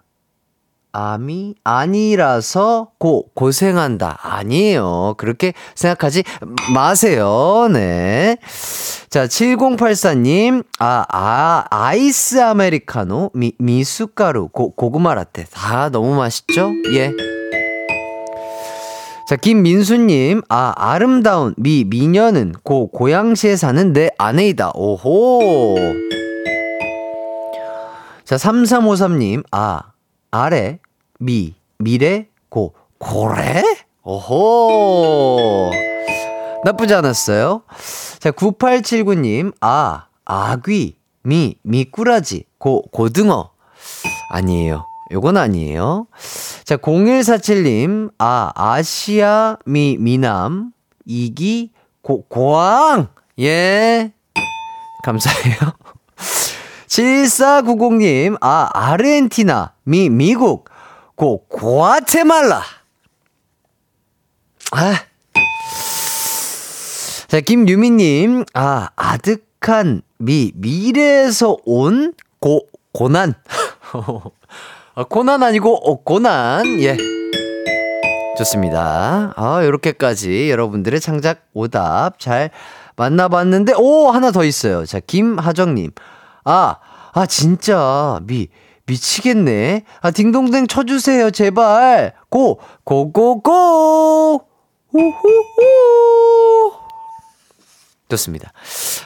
[0.93, 6.23] 아미 아니라서 고 고생한다 아니에요 그렇게 생각하지
[6.73, 8.37] 마세요 네.
[9.09, 17.11] 자 7084님 아, 아 아이스 아메리카노 미, 미숫가루 고, 고구마 라떼 다 너무 맛있죠 예.
[19.27, 24.71] 자, 김민수님, 아, 아름다운 미, 미녀는 고, 고양시에 사는 내 아내이다.
[24.73, 25.75] 오호.
[28.29, 29.93] 자, 3353님, 아,
[30.29, 30.77] 아래,
[31.17, 33.63] 미, 미래, 고, 고래?
[34.03, 35.71] 오호.
[36.63, 37.63] 나쁘지 않았어요.
[38.19, 43.49] 자, 9879님, 아, 아귀, 미, 미꾸라지, 고, 고등어.
[44.29, 44.85] 아니에요.
[45.11, 46.05] 요건 아니에요.
[46.65, 50.71] 자, 0147님, 아, 아시아, 미, 미남,
[51.07, 51.71] 이기,
[52.03, 53.07] 고, 고왕!
[53.39, 54.13] 예.
[55.03, 55.73] 감사해요.
[56.89, 60.69] 7490님, 아, 아르헨티나, 미, 미국,
[61.15, 62.63] 고, 고아테말라.
[64.71, 64.95] 아.
[67.27, 73.35] 자, 김유미님, 아, 아득한 미, 미래에서 온 고, 고난.
[74.95, 76.65] 아, 고난 아니고, 어, 고난.
[76.81, 76.97] 예.
[78.35, 79.33] 좋습니다.
[79.35, 82.49] 아, 요렇게까지 여러분들의 창작 오답 잘
[82.95, 84.85] 만나봤는데, 오, 하나 더 있어요.
[84.85, 85.91] 자, 김하정님.
[86.49, 86.77] 아,
[87.13, 88.47] 아, 진짜, 미,
[88.87, 89.83] 미치겠네.
[90.01, 92.13] 아, 딩동댕 쳐주세요, 제발.
[92.29, 94.47] 고, 고, 고, 고!
[94.91, 96.71] 우후후!
[98.09, 98.51] 좋습니다.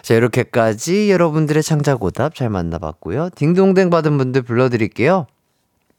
[0.04, 3.32] 자, 이렇게까지 여러분들의 창작 오답 잘 만나봤고요.
[3.36, 5.28] 딩동댕 받은 분들 불러드릴게요.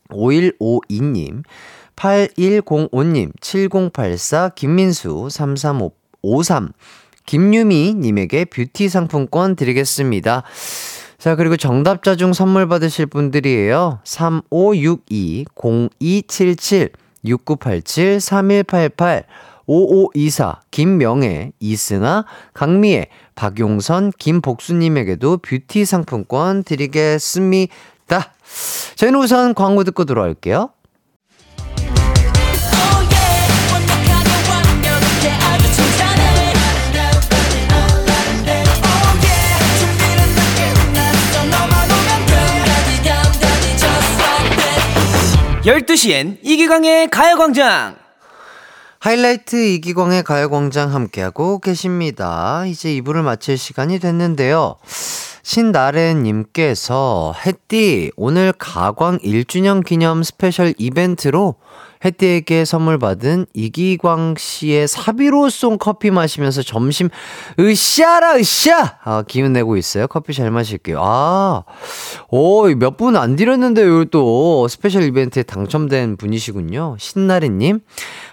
[0.09, 1.43] 5152님,
[1.95, 6.73] 8105님, 7084, 김민수, 33553,
[7.27, 10.43] 김유미님에게 뷰티 상품권 드리겠습니다.
[11.25, 14.01] 자, 그리고 정답자 중 선물 받으실 분들이에요.
[14.05, 16.91] 3562, 0277,
[17.25, 19.25] 6987, 3188,
[19.65, 23.07] 5524, 김명애, 이승아, 강미애,
[23.37, 27.73] 박용선, 김복수님에게도 뷰티 상품권 드리겠습니다.
[28.97, 30.69] 저희는 우선 광고 듣고 돌아올게요.
[45.67, 47.97] 열두 시엔 이기광의 가요광장
[48.99, 52.67] 하이라이트 이기광의 가요광장 함께하고 계십니다.
[52.67, 54.77] 이제 2부를 마칠 시간이 됐는데요.
[55.43, 61.55] 신나래님께서 햇띠 오늘 가광 1주년 기념 스페셜 이벤트로
[62.05, 67.09] 햇띠에게 선물 받은 이기광 씨의 사비로 쏜 커피 마시면서 점심
[67.59, 70.07] 으쌰라 으쌰 아, 기운 내고 있어요.
[70.07, 71.01] 커피 잘 마실게요.
[71.03, 71.63] 아,
[72.29, 74.05] 오, 몇 분 안 드렸는데요.
[74.07, 76.97] 또 스페셜 이벤트에 당첨된 분이시군요.
[76.99, 77.81] 신나래님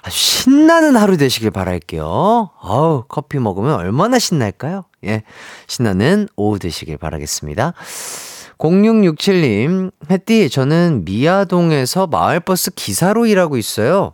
[0.01, 2.49] 아주 신나는 하루 되시길 바랄게요.
[2.61, 4.85] 아우 커피 먹으면 얼마나 신날까요?
[5.05, 5.23] 예,
[5.67, 7.73] 신나는 오후 되시길 바라겠습니다.
[8.61, 14.13] 0667님, 햇띠, 저는 미아동에서 마을버스 기사로 일하고 있어요.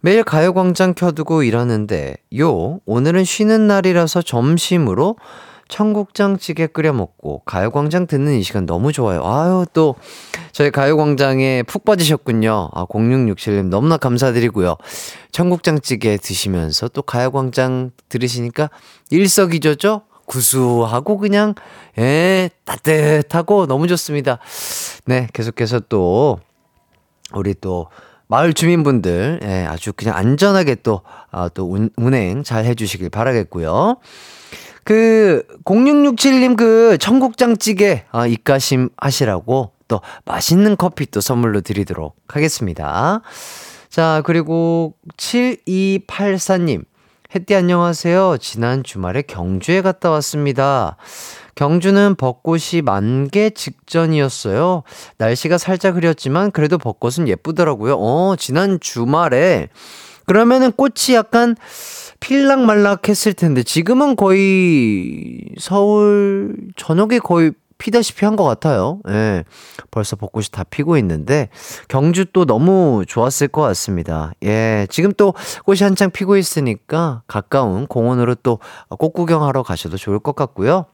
[0.00, 5.16] 매일 가요광장 켜두고 일하는데, 요, 오늘은 쉬는 날이라서 점심으로
[5.68, 9.22] 청국장찌개 끓여 먹고 가요광장 듣는 이 시간 너무 좋아요.
[9.24, 9.94] 아유, 또,
[10.52, 12.70] 저희 가요광장에 푹 빠지셨군요.
[12.72, 14.76] 아, 0667님 너무나 감사드리고요.
[15.32, 18.70] 청국장찌개 드시면서 또 가요광장 들으시니까
[19.10, 20.02] 일석이조죠?
[20.32, 21.54] 구수하고 그냥
[21.98, 24.38] 예 따뜻하고 너무 좋습니다.
[25.04, 26.38] 네 계속해서 또
[27.34, 27.88] 우리 또
[28.28, 33.98] 마을 주민분들 예, 아주 그냥 안전하게 또또 아, 또 운, 운행 잘 해주시길 바라겠고요.
[34.84, 43.20] 그 0667님 그 청국장찌개 아, 입가심 하시라고 또 맛있는 커피 또 선물로 드리도록 하겠습니다.
[43.90, 46.84] 자 그리고 7284님
[47.34, 48.36] 햇띠 안녕하세요.
[48.42, 50.98] 지난 주말에 경주에 갔다 왔습니다.
[51.54, 54.82] 경주는 벚꽃이 만개 직전이었어요.
[55.16, 57.96] 날씨가 살짝 흐렸지만 그래도 벚꽃은 예쁘더라고요.
[57.98, 59.70] 어, 지난 주말에
[60.26, 61.56] 그러면은 꽃이 약간
[62.20, 69.00] 필락말락 했을 텐데 지금은 거의 서울 저녁에 거의 피다시피 한 것 같아요.
[69.08, 69.42] 예.
[69.90, 71.48] 벌써 벚꽃이 다 피고 있는데,
[71.88, 74.30] 경주 또 너무 좋았을 것 같습니다.
[74.44, 74.86] 예.
[74.88, 80.86] 지금 또 꽃이 한창 피고 있으니까 가까운 공원으로 또 꽃 구경하러 가셔도 좋을 것 같고요.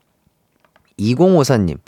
[0.99, 1.79] 2054님.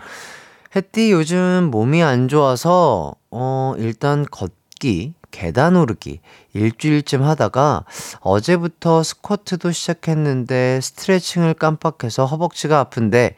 [0.76, 6.20] 햇띠 요즘 몸이 안 좋아서, 어, 일단 걷기, 계단 오르기
[6.54, 7.84] 일주일쯤 하다가
[8.20, 13.36] 어제부터 스쿼트도 시작했는데 스트레칭을 깜빡해서 허벅지가 아픈데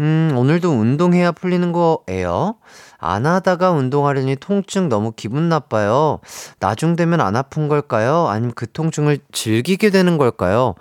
[0.00, 2.56] 음, 오늘도 운동해야 풀리는 거예요.
[2.98, 6.20] 안 하다가 운동하려니 통증 너무 기분 나빠요.
[6.58, 8.26] 나중 되면 안 아픈 걸까요?
[8.28, 10.74] 아니면 그 통증을 즐기게 되는 걸까요?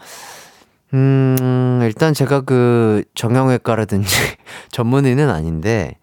[0.93, 4.07] 음, 일단 제가 그 정형외과라든지
[4.71, 5.97] 전문의는 아닌데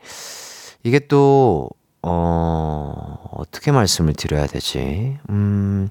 [0.85, 1.70] 이게 또
[2.02, 5.18] 어, 어떻게 말씀을 드려야 되지?
[5.31, 5.88] 음,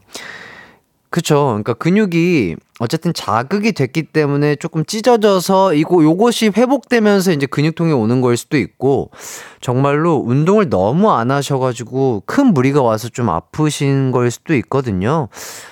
[1.16, 1.46] 그쵸.
[1.46, 8.36] 그러니까 근육이 어쨌든 자극이 됐기 때문에 조금 찢어져서 이거 요것이 회복되면서 이제 근육통이 오는 거일
[8.36, 9.12] 수도 있고
[9.62, 15.30] 정말로 운동을 너무 안 하셔가지고 큰 무리가 와서 좀 아프신 거일 수도 있거든요.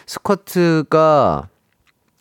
[0.07, 1.49] 스쿼트가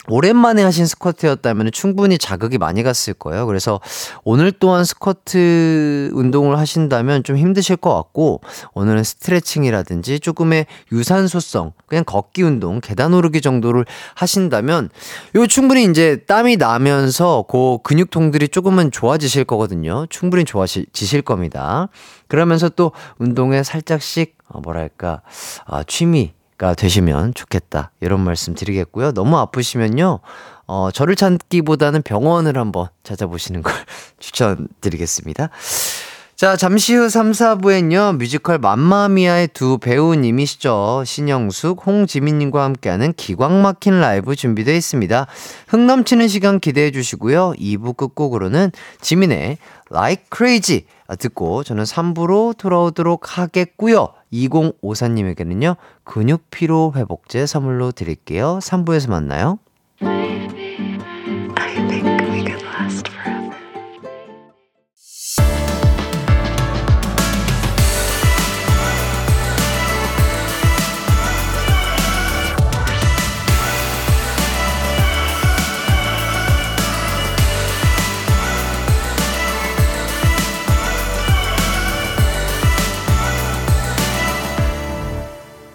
[0.09, 3.47] 오랜만에 하신 스쿼트였다면 충분히 자극이 많이 갔을 거예요.
[3.47, 3.81] 그래서
[4.25, 8.41] 오늘 또한 스쿼트 운동을 하신다면 좀 힘드실 것 같고,
[8.75, 13.85] 오늘은 스트레칭이라든지 조금의 유산소성, 그냥 걷기 운동, 계단 오르기 정도를
[14.15, 14.91] 하신다면,
[15.37, 20.07] 요 충분히 이제 땀이 나면서 그 근육통들이 조금은 좋아지실 거거든요.
[20.11, 21.89] 충분히 좋아지실 겁니다.
[22.27, 25.23] 그러면서 또 운동에 살짝씩, 어, 뭐랄까,
[25.67, 27.91] 아, 취미, 가 되시면 좋겠다.
[28.01, 29.11] 이런 말씀 드리겠고요.
[29.11, 30.21] 너무 아프시면요.
[30.69, 33.73] 어, 저를 찾기보다는 병원을 한번 찾아보시는 걸
[34.21, 35.51] 추천드리겠습니다.
[36.43, 41.05] 자, 잠시 후 3, 4부엔요, 뮤지컬 맘마미아의 두 배우님이시죠.
[41.07, 45.29] 신영숙, 홍지민님과 함께하는 기광 막힌 라이브 준비되어 있습니다.
[45.69, 47.53] 흥 넘치는 시간 기대해 주시고요.
[47.53, 49.59] 2부 끝곡으로는 지민의
[49.93, 50.83] Like Crazy
[51.21, 54.09] 듣고 저는 3부로 돌아오도록 하겠고요.
[54.33, 58.59] 2054님에게는요, 근육 피로 회복제 선물로 드릴게요.
[58.61, 59.61] 3부에서 만나요.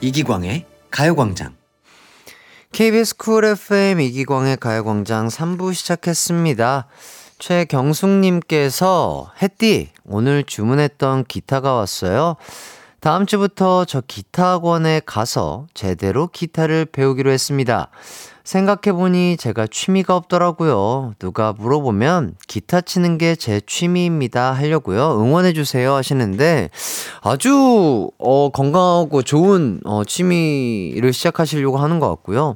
[0.08, 1.54] 이기광의 가요광장.
[2.72, 6.88] KBS 쿨 FM 이기광의 가요광장 3부 시작했습니다.
[7.40, 12.38] 최경숙님께서 햇띠 오늘 주문했던 기타가 왔어요.
[13.02, 17.90] 다음 주부터 저 기타 학원에 가서 제대로 기타를 배우기로 했습니다.
[18.48, 21.16] 생각해보니 제가 취미가 없더라고요.
[21.20, 25.20] 누가 물어보면 기타 치는 게 제 취미입니다 하려고요.
[25.20, 26.70] 응원해주세요 하시는데
[27.22, 32.56] 아주, 어, 건강하고 좋은, 어, 취미를 시작하시려고 하는 것 같고요.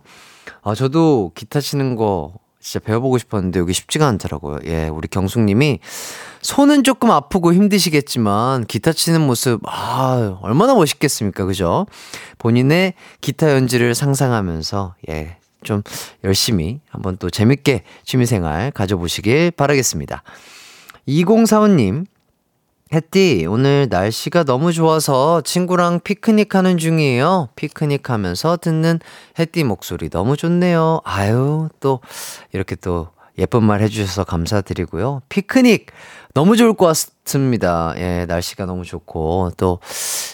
[0.64, 4.60] 아, 저도 기타 치는 거 진짜 배워보고 싶었는데 여기 쉽지가 않더라고요.
[4.68, 5.80] 예, 우리 경숙님이
[6.42, 11.46] 손은 조금 아프고 힘드시겠지만 기타 치는 모습, 아, 얼마나 멋있겠습니까.
[11.46, 11.86] 그죠?
[12.38, 15.84] 본인의 기타 연주를 상상하면서, 예, 좀
[16.24, 20.24] 열심히 한번 또 재밌게 취미생활 가져보시길 바라겠습니다.
[21.08, 22.06] 2045님,
[22.94, 27.48] 햇띠, 오늘 날씨가 너무 좋아서 친구랑 피크닉 하는 중이에요.
[27.56, 29.00] 피크닉 하면서 듣는
[29.40, 31.00] 햇띠 목소리 너무 좋네요.
[31.06, 32.02] 아유, 또,
[32.52, 33.10] 이렇게 또
[33.42, 35.24] 예쁜 말 해주셔서 감사드리고요.
[35.28, 35.88] 피크닉!
[36.34, 37.94] 너무 좋을 것 같습니다.
[37.98, 39.80] 예, 날씨가 너무 좋고, 또,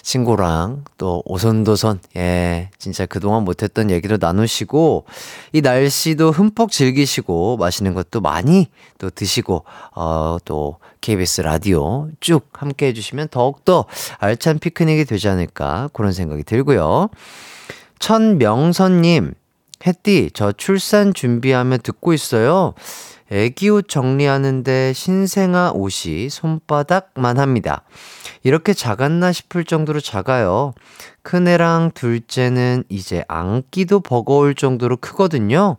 [0.04, 5.06] 친구랑 또 오선도선, 예, 진짜 그동안 못했던 얘기를 나누시고,
[5.54, 8.68] 이 날씨도 흠뻑 즐기시고, 맛있는 것도 많이
[9.00, 9.64] 또 드시고,
[9.96, 13.86] 어, 또, KBS 라디오 쭉 함께 해주시면 더욱더
[14.20, 17.10] 알찬 피크닉이 되지 않을까, 그런 생각이 들고요.
[18.00, 19.34] 천명선님,
[19.86, 22.74] 햇띠, 저 출산 준비하며 듣고 있어요.
[23.30, 27.84] 애기 옷 정리하는데 신생아 옷이 손바닥만 합니다.
[28.44, 30.74] 이렇게 작았나 싶을 정도로 작아요.
[31.24, 35.76] 큰애랑 둘째는 이제 안기도 버거울 정도로 크거든요.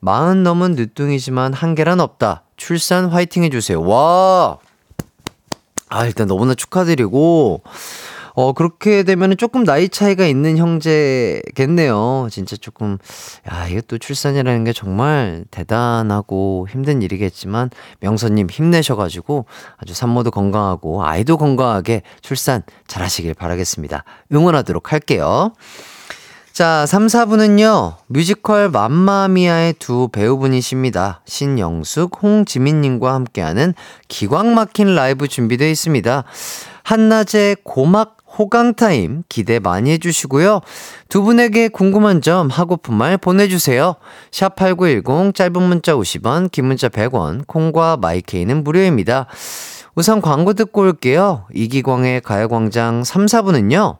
[0.00, 2.42] 마흔 넘은 늦둥이지만 한계란 없다.
[2.56, 3.80] 출산 화이팅 해주세요.
[3.82, 4.58] 와!
[5.88, 7.62] 아, 일단 너무나 축하드리고,
[8.34, 12.28] 어, 그렇게 되면 조금 나이 차이가 있는 형제겠네요.
[12.30, 12.98] 진짜 조금,
[13.50, 17.70] 야, 또 출산이라는 게 정말 대단하고 힘든 일이겠지만,
[18.00, 24.04] 명선님 힘내셔가지고 아주 산모도 건강하고 아이도 건강하게 출산 잘 하시길 바라겠습니다.
[24.32, 25.52] 응원하도록 할게요.
[26.52, 31.22] 자, 3, 4부는요, 뮤지컬 맘마미아의 두 배우분이십니다.
[31.24, 33.72] 신영숙, 홍지민님과 함께하는
[34.08, 36.24] 기광 막힌 라이브 준비되어 있습니다.
[36.84, 40.60] 한낮의 고막 호강타임 기대 많이 해주시고요.
[41.08, 43.96] 두 분에게 궁금한 점, 하고픈 말 보내주세요.
[44.30, 49.26] 샵8910, 짧은 문자 50원, 긴 문자 100원, 콩과 my K는 무료입니다.
[49.94, 51.46] 우선 광고 듣고 올게요.
[51.52, 53.98] 이기광의 가요광장 3, 4부는요.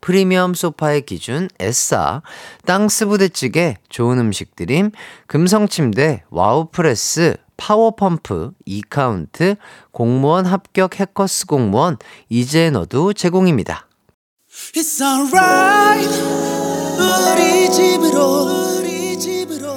[0.00, 2.22] 프리미엄 소파의 기준 에싸,
[2.64, 4.92] 땅스 부대찌개, 좋은 음식 드림,
[5.26, 9.56] 금성침대, 와우프레스, 파워펌프, 이카운트,
[9.92, 11.98] 공무원 합격 해커스 공무원,
[12.30, 13.86] 이제 너도 제공입니다.
[14.74, 16.08] It's alright.
[16.98, 19.74] 우리 집으로 우리 집으로.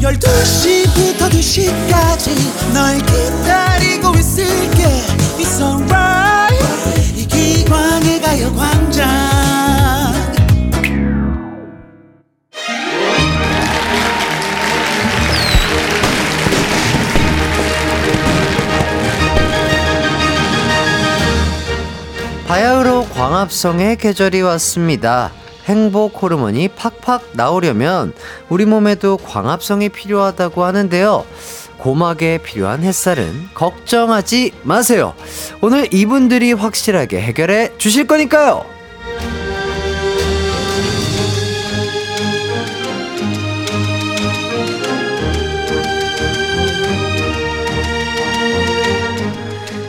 [0.00, 4.84] 12시부터 2시까지 널 기다리고 있을게.
[5.38, 6.56] It's alright.
[7.16, 9.45] 이기광의 가요광장
[22.46, 25.32] 바야흐로 광합성의 계절이 왔습니다.
[25.64, 28.12] 행복 호르몬이 팍팍 나오려면
[28.48, 31.24] 우리 몸에도 광합성이 필요하다고 하는데요.
[31.78, 35.14] 고막에 필요한 햇살은 걱정하지 마세요.
[35.60, 38.64] 오늘 이분들이 확실하게 해결해 주실 거니까요.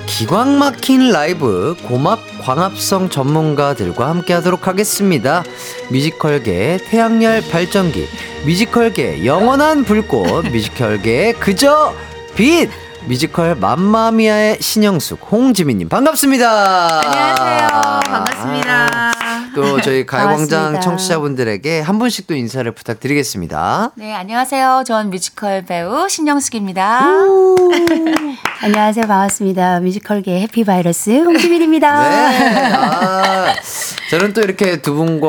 [0.08, 5.44] 기광 막힌 라이브 고막 광합성 전문가들과 함께 하도록 하겠습니다.
[5.92, 8.08] 뮤지컬계 태양열 발전기,
[8.46, 11.94] 뮤지컬계 영원한 불꽃, 뮤지컬계 그저
[12.38, 12.70] 빛!
[13.06, 17.02] 뮤지컬 맘마미아의 신영숙, 홍지민님 반갑습니다.
[17.06, 17.68] 안녕하세요.
[18.06, 19.17] 반갑습니다.
[19.58, 20.80] 또 저희 가요광장.
[20.80, 23.92] 청취자분들에게 한 분씩 또 인사를 부탁드리겠습니다.
[23.96, 24.84] 네, 안녕하세요.
[24.86, 27.02] 전 뮤지컬 배우 신영숙입니다.
[28.62, 29.08] 안녕하세요.
[29.08, 29.80] 반갑습니다.
[29.80, 32.10] 뮤지컬계 해피바이러스 홍지민입니다.
[32.10, 32.74] 네.
[32.74, 33.48] 아,
[34.12, 35.28] 저는 또 이렇게 두 분과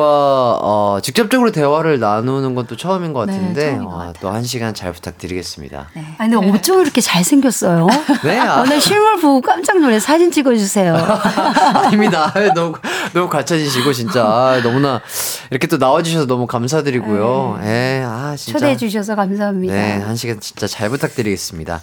[0.61, 4.93] 어, 직접적으로 대화를 나누는 건 또 처음인 것 네, 같은데 것 어, 또한 시간 잘
[4.93, 5.89] 부탁드리겠습니다.
[6.18, 7.87] 아, 근데 어쩜 이렇게 잘생겼어요?
[8.24, 8.61] 네, 아.
[8.61, 10.95] 오늘 실물 보고 깜짝 놀래 사진 찍어주세요.
[11.87, 12.31] 아닙니다.
[12.55, 12.74] 너무
[13.14, 15.01] 너무 과찬이시고 진짜 아, 너무나
[15.51, 17.61] 이렇게 또 나와주셔서 너무 감사드리고요.
[17.62, 19.73] 예, 아 진짜 초대해 주셔서 감사합니다.
[19.75, 21.81] 네, 한 시간 진짜 잘 부탁드리겠습니다.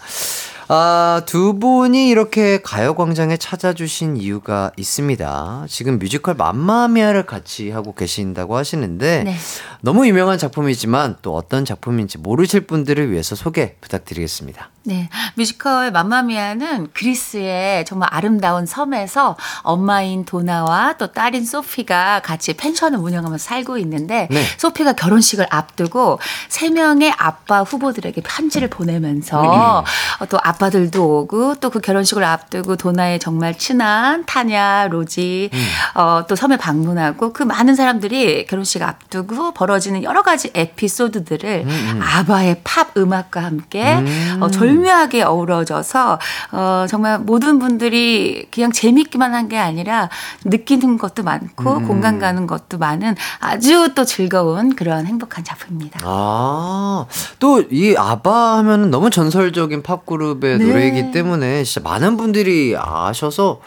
[0.68, 5.66] 아, 두 분이 이렇게 가요광장에 찾아주신 이유가 있습니다.
[5.70, 9.36] 지금 뮤지컬 맘마미아를 같이 하고 계신다고 하시는데, 네.
[9.82, 14.72] 너무 유명한 작품이지만 또 어떤 작품인지 모르실 분들을 위해서 소개 부탁드리겠습니다.
[14.88, 23.44] 네, 뮤지컬 맘마미아는 그리스의 정말 아름다운 섬에서 엄마인 도나와 또 딸인 소피가 같이 펜션을 운영하면서
[23.44, 24.44] 살고 있는데 네.
[24.58, 29.84] 소피가 결혼식을 앞두고 세 명의 아빠 후보들에게 편지를 보내면서
[30.20, 35.50] 어, 또 아빠 들도 오고 또 그 결혼식을 앞두고 도나의 정말 친한 타냐, 로지
[35.94, 41.66] 어, 또 섬에 방문하고 그 많은 사람들이 결혼식 앞두고 벌어지는 여러 가지 에피소드들을
[42.02, 44.04] 아바의 팝 음악과 함께
[44.40, 46.20] 어, 절묘하게 어우러져서
[46.52, 50.10] 어, 정말 모든 분들이 그냥 재밌기만 한 게 아니라
[50.46, 56.00] 느끼는 것도 많고 공감 가는 것도 많은 아주 또 즐거운 그런 행복한 작품입니다.
[56.04, 57.06] 아,
[57.40, 60.66] 또 이 아바 하면은 너무 전설적인 팝그룹의 네.
[60.66, 63.60] 노래이기 때문에 진짜 많은 분들이 아셔서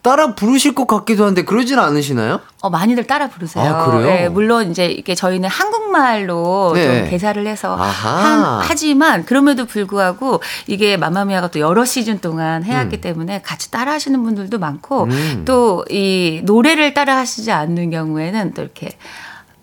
[0.00, 2.40] 따라 부르실 것 같기도 한데 그러진 않으시나요?
[2.62, 3.64] 어, 많이들 따라 부르세요.
[3.64, 4.06] 아, 그래요?
[4.06, 7.00] 네, 물론 이제 이게 저희는 한국말로 네.
[7.02, 7.74] 좀 개사를 해서.
[7.74, 13.00] 한- 하지만 그럼에도 불구하고 이게 마마미아가 또 여러 시즌 동안 해왔기 음.
[13.00, 15.42] 때문에 같이 따라 하시는 분들도 많고 음.
[15.44, 18.90] 또이 노래를 따라 하시지 않는 경우에는 또 이렇게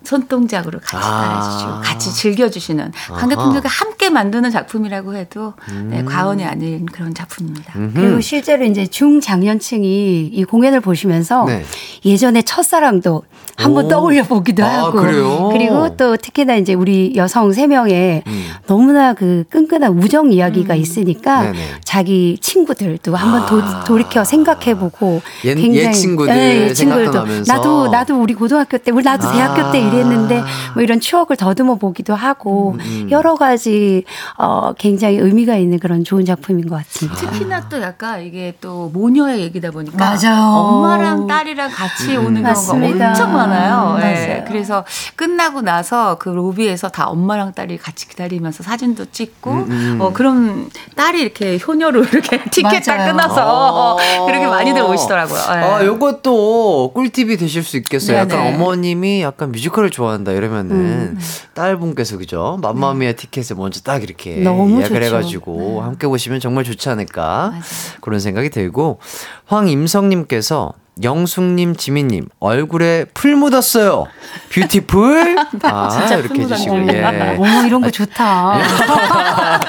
[0.06, 1.00] 손동작으로 같이 아.
[1.00, 5.52] 따라주시고 같이 즐겨주시는 관객분들과 함께 만드는 작품이라고 해도
[5.88, 6.06] 네, 음.
[6.06, 7.74] 과언이 아닌 그런 작품입니다.
[7.94, 11.64] 그리고 실제로 이제 중장년층이 이 공연을 보시면서 네.
[12.04, 13.24] 예전의 첫사랑도
[13.56, 13.88] 한번 오.
[13.88, 15.50] 떠올려 보기도 아, 하고 그래요?
[15.52, 18.46] 리고 또 특히나 이제 우리 여성 세 명의 음.
[18.66, 21.58] 너무나 그 끈끈한 우정 이야기가 있으니까 네네.
[21.82, 23.46] 자기 친구들도 한번 아.
[23.46, 27.52] 도, 돌이켜 생각해 보고 옛- 옛 친구들 생각도 나면서.
[27.54, 29.32] 나도 나도 우리 고등학교 때 우리 나도 아.
[29.32, 30.42] 대학교 때 이 랬는데
[30.74, 33.08] 뭐 이런 추억을 더듬어 보기도 하고 음, 음.
[33.10, 34.04] 여러 가지
[34.38, 37.18] 어, 굉장히 의미가 있는 그런 좋은 작품인 것 같습니다.
[37.20, 40.42] 특히나 또 약간 이게 또 모녀의 얘기다 보니까 맞아요.
[40.42, 43.08] 엄마랑 딸이랑 같이 오는 경우가 맞습니다.
[43.08, 43.96] 엄청 많아요.
[43.96, 44.26] 음, 예.
[44.28, 44.44] 맞아요.
[44.46, 44.84] 그래서
[45.16, 51.20] 끝나고 나서 그 로비에서 다 엄마랑 딸이 같이 기다리면서 사진도 찍고 음, 어 그럼 딸이
[51.20, 53.12] 이렇게 효녀로 이렇게 티켓 딱 맞아요.
[53.12, 54.26] 끊어서 아.
[54.26, 55.38] 그렇게 많이들 오시더라고요.
[55.38, 55.52] 예.
[55.52, 58.18] 아, 요것도 꿀팁이 되실 수 있겠어요.
[58.18, 58.54] 약간 네네.
[58.54, 61.18] 어머님이 약간 뮤지컬 을 좋아한다 이러면은 음.
[61.54, 62.58] 딸분께서 그죠?
[62.60, 65.02] 맘마미아 티켓을 먼저 딱 이렇게 예약을.
[65.02, 67.62] 해가지고 함께 보시면 정말 좋지 않을까 맞아요.
[68.00, 68.98] 그런 생각이 들고
[69.46, 74.06] 황임성님께서 영숙님, 지민님 얼굴에 풀 묻었어요.
[74.50, 75.36] beautiful.
[75.62, 76.88] 아, 진짜 이렇게 풀 해주시고.
[76.88, 77.04] 예.
[77.38, 78.58] 어머 이런 거 좋다.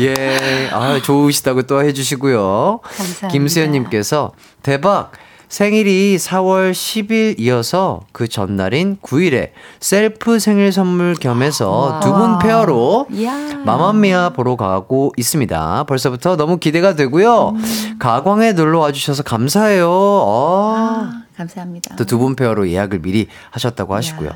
[0.00, 2.80] 예, 아, 좋으시다고 또 해주시고요.
[2.82, 3.28] 감사합니다.
[3.28, 5.12] 김수현님께서 대박!
[5.48, 13.06] 생일이 4월 10일 이어서 그 전날인 9일에 셀프 생일 선물 겸해서 두 분 페어로.
[13.64, 15.84] 맘마미아 보러 가고 있습니다.
[15.84, 17.54] 벌써부터 너무 기대가 되고요.
[17.98, 19.88] 가광에 놀러 와 주셔서 감사해요.
[19.90, 20.74] 어.
[20.76, 21.96] 아, 감사합니다.
[21.96, 24.30] 또 두 분 페어로 예약을 미리 하셨다고 하시고요.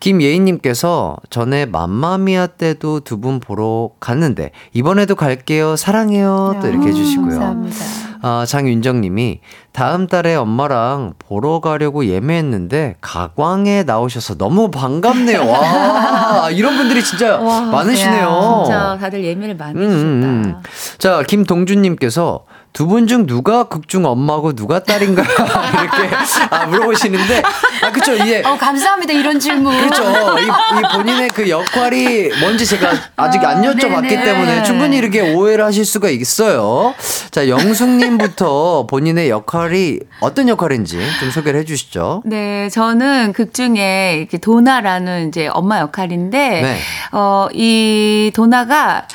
[0.00, 5.76] 김예인님께서 전에 맘마미아 때도 두 분 보러 갔는데 이번에도 갈게요.
[5.76, 6.58] 사랑해요.
[6.60, 7.38] 또 이렇게 해주시고요.
[7.38, 7.76] 감사합니다.
[8.24, 9.40] 아, 장윤정님이
[9.72, 15.44] 다음 달에 엄마랑 보러 가려고 예매했는데 가광에 나오셔서 너무 반갑네요.
[15.48, 18.62] 와, 이런 분들이 진짜 와, 많으시네요.
[18.64, 20.06] 진짜 다들 예매를 많이 음, 해주셨다.
[20.06, 20.54] 음, 음.
[20.98, 26.16] 자, 김동준님께서 두 분 중 누가 극중 엄마고 누가 딸인가 이렇게
[26.50, 27.42] 아, 물어보시는데
[27.82, 29.76] 아 그쵸 이게 어 감사합니다 이런 질문.
[29.78, 30.02] 그렇죠.
[30.38, 34.24] 이, 이 본인의 그 역할이 뭔지 제가 아직 안 여쭤봤기 네네.
[34.24, 36.94] 때문에 충분히 이렇게 오해를 하실 수가 있어요.
[37.30, 42.22] 자, 영숙님부터 본인의 역할이 어떤 역할인지 좀 소개를 해주시죠.
[42.24, 46.78] 네, 저는 극 중에 이렇게 도나라는 이제 엄마 역할인데, 네.
[47.12, 49.06] 어, 이 도나가,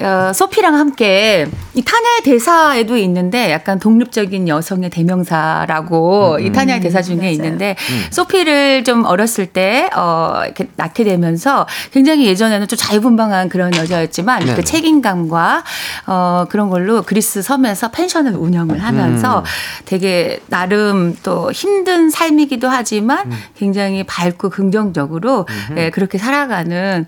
[0.00, 7.02] 어, 소피랑 함께 이 타냐의 대사에도 있는데 약간 독립적인 여성의 대명사라고 음, 이 타냐의 대사
[7.02, 7.74] 중에 있는데
[8.10, 14.54] 소피를 좀 어렸을 때 어, 이렇게 낳게 되면서 굉장히 예전에는 좀 자유분방한 그런 여자였지만 네네.
[14.54, 15.64] 그 책임감과
[16.06, 19.44] 어, 그런 걸로 그리스 섬에서 펜션을 운영을 하면서 음.
[19.84, 23.38] 되게 나름 또 힘든 삶이기도 하지만 음.
[23.56, 25.46] 굉장히 밝고 긍정적으로
[25.76, 27.04] 예, 그렇게 살아가는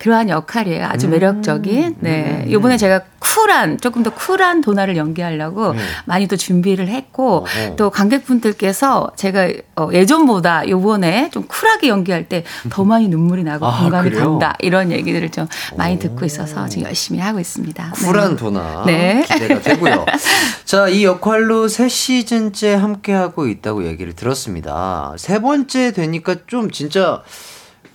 [0.00, 0.86] 그러한 역할이에요.
[0.86, 1.10] 아주 음.
[1.10, 1.96] 매력적인.
[2.00, 2.46] 네.
[2.50, 5.74] 요번에 제가 쿨한, 조금 더 쿨한 도나를 연기하려고
[6.06, 7.66] 많이 또 준비를 했고, 네.
[7.66, 7.76] 어허.
[7.76, 13.80] 또 관객분들께서 제가 어, 예전보다 요번에 좀 쿨하게 연기할 때 더 많이 눈물이 나고 아,
[13.82, 14.30] 공감이 그래요?
[14.38, 14.56] 간다.
[14.60, 15.46] 이런 얘기들을 좀
[15.76, 17.92] 많이 듣고 있어서 지금 열심히 하고 있습니다.
[17.92, 18.36] 쿨한 네.
[18.36, 19.24] 도나 네.
[19.28, 20.04] 기대가 되고요.
[20.64, 25.14] 자, 이 역할로 세 시즌째 함께하고 있다고 얘기를 들었습니다.
[25.16, 27.22] 세 번째 되니까 좀 진짜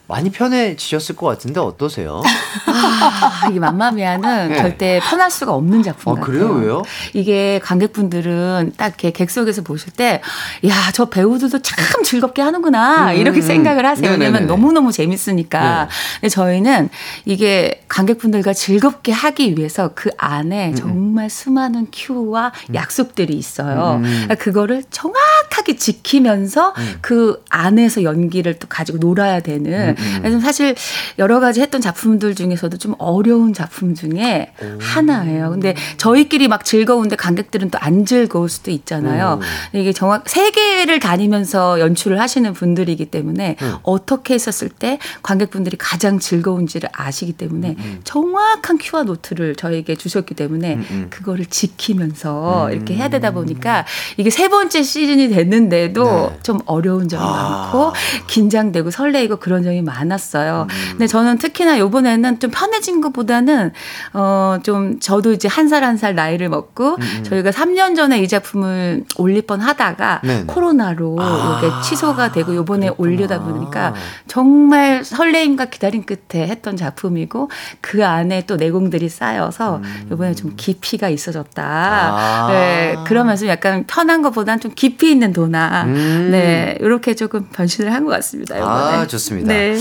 [0.08, 2.22] 많이 편해지셨을 것 같은데 어떠세요?
[2.68, 4.56] 아, 이게 맘마미아는 네.
[4.58, 6.26] 절대 편할 수가 없는 작품 아, 같아요.
[6.26, 6.50] 그래요?
[6.54, 6.82] 왜요?
[7.14, 10.22] 이게 관객분들은 딱 이렇게 객석에서 보실 때,
[10.68, 13.12] 야, 저 배우들도 참 즐겁게 하는구나.
[13.12, 13.42] 음, 이렇게 음.
[13.42, 14.04] 생각을 하세요.
[14.12, 14.26] 네네네네.
[14.26, 15.86] 왜냐면 너무너무 재밌으니까.
[15.86, 15.90] 네.
[16.22, 16.90] 근데 저희는
[17.26, 23.96] 이게 관객분들과 즐겁게 하기 위해서 그 안에 음, 정말 수많은 큐와 약속들이 있어요.
[24.00, 24.12] 음, 음.
[24.26, 29.95] 그러니까 그거를 정확하게 지키면서 그 안에서 연기를 또 가지고 놀아야 되는.
[30.22, 30.76] 그래서 사실
[31.18, 35.50] 여러 가지 했던 작품들 중에서도 좀 어려운 작품 중에 하나예요.
[35.52, 39.40] 근데 저희끼리 막 즐거운데 관객들은 또 안 즐거울 수도 있잖아요.
[39.72, 46.90] 근데 이게 정확 세계를 다니면서 연출을 하시는 분들이기 때문에 어떻게 했었을 때 관객분들이 가장 즐거운지를
[46.92, 50.80] 아시기 때문에 정확한 큐와 노트를 저에게 주셨기 때문에
[51.12, 53.86] 그거를 지키면서 이렇게 해야 되다 보니까
[54.18, 56.40] 이게 세 번째 시즌이 됐는데도 네.
[56.42, 57.70] 좀 어려운 점이 아.
[57.72, 57.94] 많고
[58.28, 60.68] 긴장되고 설레이고 그런 점이 많았어요.
[60.92, 63.72] 근데 저는 특히나 요번에는 좀 편해진 것보다는
[64.14, 69.42] 어 좀 저도 이제 한 살 한살 나이를 먹고 저희가 3년 전에 이 작품을 올릴
[69.44, 70.44] 뻔 하다가 네네.
[70.48, 72.90] 코로나로 아, 이게 취소가 되고 요번에.
[72.98, 73.94] 올리다 보니까
[74.28, 77.50] 정말 설레임과 기다림 끝에 했던 작품이고
[77.82, 79.82] 그 안에 또 내공들이 쌓여서
[80.12, 81.64] 요번에 좀 깊이가 있어졌다.
[81.64, 82.48] 아.
[82.50, 85.84] 네, 그러면서 약간 편한 것보다는 좀 깊이 있는 도나.
[85.86, 86.30] 음.
[86.32, 88.58] 네, 이렇게 조금 변신을 한 것 같습니다.
[88.60, 88.96] 요번에.
[88.98, 89.48] 아, 좋습니다.
[89.48, 89.75] 네.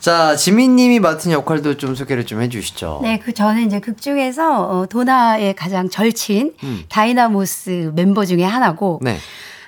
[0.00, 3.00] 자, 지민님이 맡은 역할도 좀 소개를 좀 해주시죠.
[3.02, 6.84] 네, 그 저는 이제 극 중에서 어, 도나의 가장 절친 음.
[6.88, 9.18] 다이나모스 멤버 중에 하나고 네.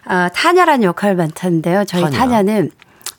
[0.05, 1.85] 아, 타냐라는 역할을 맡았는데요.
[1.85, 2.03] 저희.
[2.11, 2.43] 타냐.
[2.43, 2.71] 는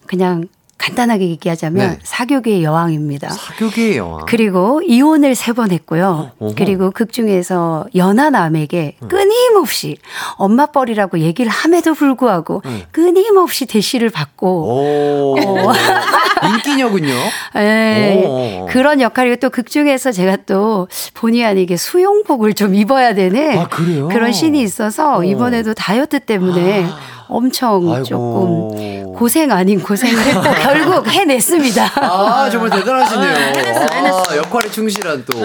[0.07, 0.47] 그냥
[0.81, 1.99] 간단하게 얘기하자면 네.
[2.01, 3.29] 사교계의 여왕입니다.
[3.29, 4.25] 사교계의 여왕.
[4.27, 6.31] 그리고 이혼을 세 번 했고요.
[6.39, 6.53] 어허.
[6.57, 9.97] 그리고 극 중에서 연하남에게 끊임없이
[10.37, 12.85] 엄마 뻘이라고 얘기를 함에도 불구하고 네.
[12.91, 15.35] 끊임없이 대시를 받고 오.
[16.55, 17.13] 인기녀군요.
[17.55, 18.23] 예.
[18.25, 18.65] 오.
[18.69, 24.07] 그런 역할이고 또 극 중에서 제가 또 본의 아니게 수영복을 좀 입어야 되는 아, 그래요?
[24.07, 25.23] 그런 신이 있어서 어.
[25.25, 26.85] 이번에도 다이어트 때문에
[27.31, 28.03] 엄청 아이고.
[28.03, 31.91] 조금 고생 아닌 고생을 했고 결국 해냈습니다.
[31.95, 33.29] 아, 정말 대단하시네요.
[33.35, 34.23] 해냈어, 해냈어.
[34.29, 35.39] 아, 역할에 충실한 또.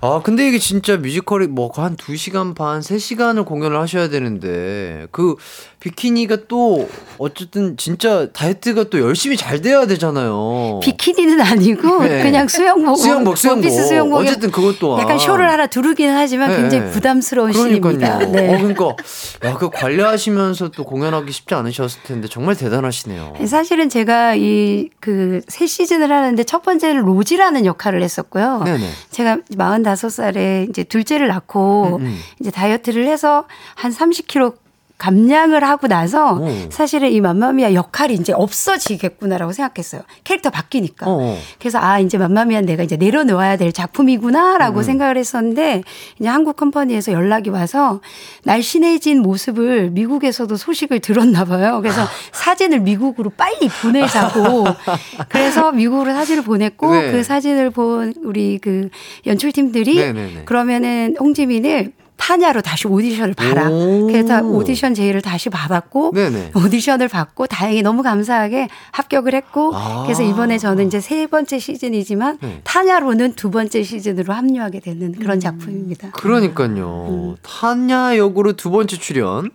[0.00, 5.34] 아, 근데 이게 진짜 뮤지컬이 뭐 한 2시간 반, 3시간을 공연을 하셔야 되는데 그
[5.80, 6.88] 비키니가 또
[7.18, 10.80] 어쨌든 진짜 다이어트가 또 열심히 잘 돼야 되잖아요.
[10.82, 12.22] 비키니는 아니고 네.
[12.22, 13.64] 그냥 수영복, 수영복, 수영복.
[13.64, 14.20] 원피스 수영복.
[14.20, 15.02] 어쨌든 그것 또한.
[15.02, 16.56] 약간 쇼를 하나 두르기는 하지만 네.
[16.56, 17.52] 굉장히 부담스러운.
[17.52, 18.18] 그러니까요.
[18.30, 18.54] 네.
[18.54, 18.96] 어, 그러니까
[19.44, 23.34] 야, 그 관리하시면서 또 공연하기 쉽지 않으셨을 텐데 정말 대단하시네요.
[23.46, 28.62] 사실은 제가 이그새 시즌을 하는데 첫 번째는 로지라는 역할을 했었고요.
[28.64, 28.88] 네네.
[29.10, 29.38] 제가
[29.86, 32.18] 45살에 이제 둘째를 낳고 음, 음.
[32.40, 34.65] 이제 다이어트를 해서 한 30kg
[34.98, 36.48] 감량을 하고 나서 오.
[36.70, 40.02] 사실은 이 맘마미아 역할이 이제 없어지겠구나라고 생각했어요.
[40.24, 41.06] 캐릭터 바뀌니까.
[41.06, 41.38] 어.
[41.58, 43.72] 그래서 아 이제 맘마미아 내가 이제 내려놓아야 될 음.
[43.72, 45.82] 작품이구나라고 생각을 했었는데
[46.18, 48.00] 이제 한국 컴퍼니에서 연락이 와서
[48.44, 51.80] 날씬해진 모습을 미국에서도 소식을 들었나 봐요.
[51.82, 54.64] 그래서 사진을 미국으로 빨리 보내자고
[55.28, 57.12] 그래서 미국으로 사진을 보냈고 네.
[57.12, 58.88] 그 사진을 본 우리 그
[59.26, 60.44] 연출팀들이 네네네.
[60.46, 63.68] 그러면은 홍지민을 타냐로 다시 오디션을 봐라.
[63.70, 64.06] 오.
[64.06, 66.52] 그래서 오디션 제의를 다시 받았고 네네.
[66.54, 70.02] 오디션을 받고 다행히 너무 감사하게 합격을 했고 아.
[70.04, 72.60] 그래서 이번에 저는 이제 세 번째 시즌이지만 네.
[72.64, 76.10] 타냐로는 두 번째 시즌으로 합류하게 되는 그런 작품입니다.
[76.10, 77.36] 그러니까요.
[77.42, 79.50] 타냐 역으로 두 번째 출연.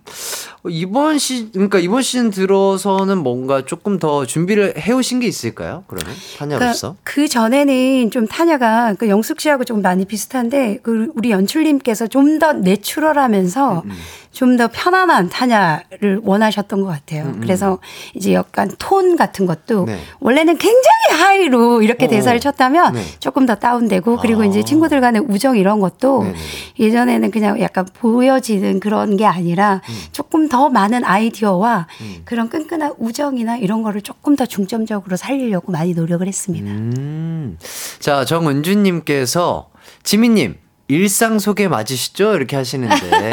[0.64, 5.84] 어, 이번 시 그러니까 이번 시즌 들어서는 뭔가 조금 더 준비를 해오신 게 있을까요?
[5.86, 6.96] 그러면 타냐로서.
[7.02, 12.52] 그 전에는 좀 타냐가 그 영숙 씨하고 좀 많이 비슷한데 그 우리 연출님께서 좀 더
[12.54, 13.90] 내추럴하면서 음,
[14.32, 17.34] 좀더 편안한 타냐를 원하셨던 것 같아요.
[17.40, 17.78] 그래서
[18.14, 19.98] 이제 약간 톤 같은 것도 음, 네.
[20.20, 22.08] 원래는 굉장히 하이로 이렇게 어.
[22.08, 23.04] 대사를 쳤다면 네.
[23.20, 24.46] 조금 더 다운되고 그리고 아.
[24.46, 26.36] 이제 친구들 간의 우정 이런 것도 네네.
[26.80, 29.94] 예전에는 그냥 약간 보여지는 그런 게 아니라 음.
[30.12, 31.86] 조금 더 많은 아이디어와
[32.26, 36.70] 그런 끈끈한 우정이나 이런 거를 조금 더 중점적으로 살리려고 많이 노력을 했습니다.
[36.70, 37.56] 음.
[38.00, 39.70] 자, 정은주님께서
[40.02, 40.58] 지민님.
[40.88, 42.34] 일상 소개 맞으시죠?
[42.34, 42.96] 이렇게 하시는데.
[43.22, 43.30] 네.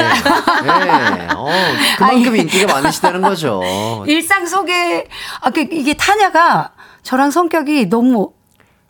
[1.36, 1.46] 어,
[1.98, 3.60] 그만큼 인기가 많으시다는 거죠.
[4.08, 5.06] 일상 속에
[5.42, 8.32] 아, 그 이게 타냐가 저랑 성격이 너무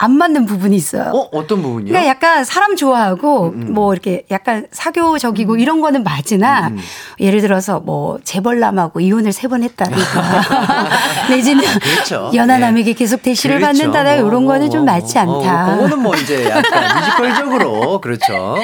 [0.02, 1.12] 안 맞는 부분이 있어요.
[1.14, 1.88] 어, 어떤 부분이요?
[1.92, 6.78] 그러니까 약간 사람 좋아하고 음, 뭐 이렇게 약간 사교적이고 이런 거는 맞으나 음.
[7.20, 10.00] 예를 들어서 뭐 재벌남하고 이혼을 세 번 했다든가
[11.28, 12.30] 내지는 그렇죠.
[12.32, 13.78] 연하남에게 계속 대시를 그렇죠.
[13.78, 15.64] 받는다든가 이런 뭐, 거는 좀 뭐, 맞지 뭐, 않다.
[15.72, 18.56] 어, 그거는 뭐 이제 약간 뮤지컬적으로 그렇죠.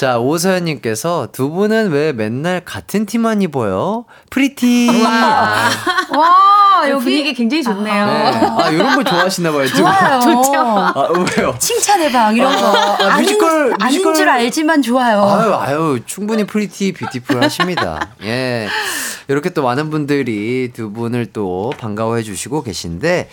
[0.00, 4.06] 자 오서연님께서 두 분은 왜 맨날 같은 티만 입어요?
[4.30, 4.90] pretty.
[5.04, 5.68] 아,
[6.16, 7.70] 와, 여기 분위기 굉장히 네.
[7.70, 8.04] 좋네요.
[8.58, 9.66] 아 이런 거 좋아하시나 봐요.
[9.66, 9.92] 두 분.
[10.64, 10.92] 좋아요.
[10.94, 11.54] 아 왜요?
[11.60, 14.14] 칭찬의 방 이런 거 아, 아닌, 뮤지컬, 아닌 뮤지컬.
[14.14, 15.22] 줄 알지만 좋아요.
[15.24, 18.10] 아유, 아유, 충분히 pretty beautiful 하십니다.
[18.22, 18.68] 예.
[19.28, 23.28] 이렇게 또 많은 분들이 두 분을 또 반가워해 주시고 계신데,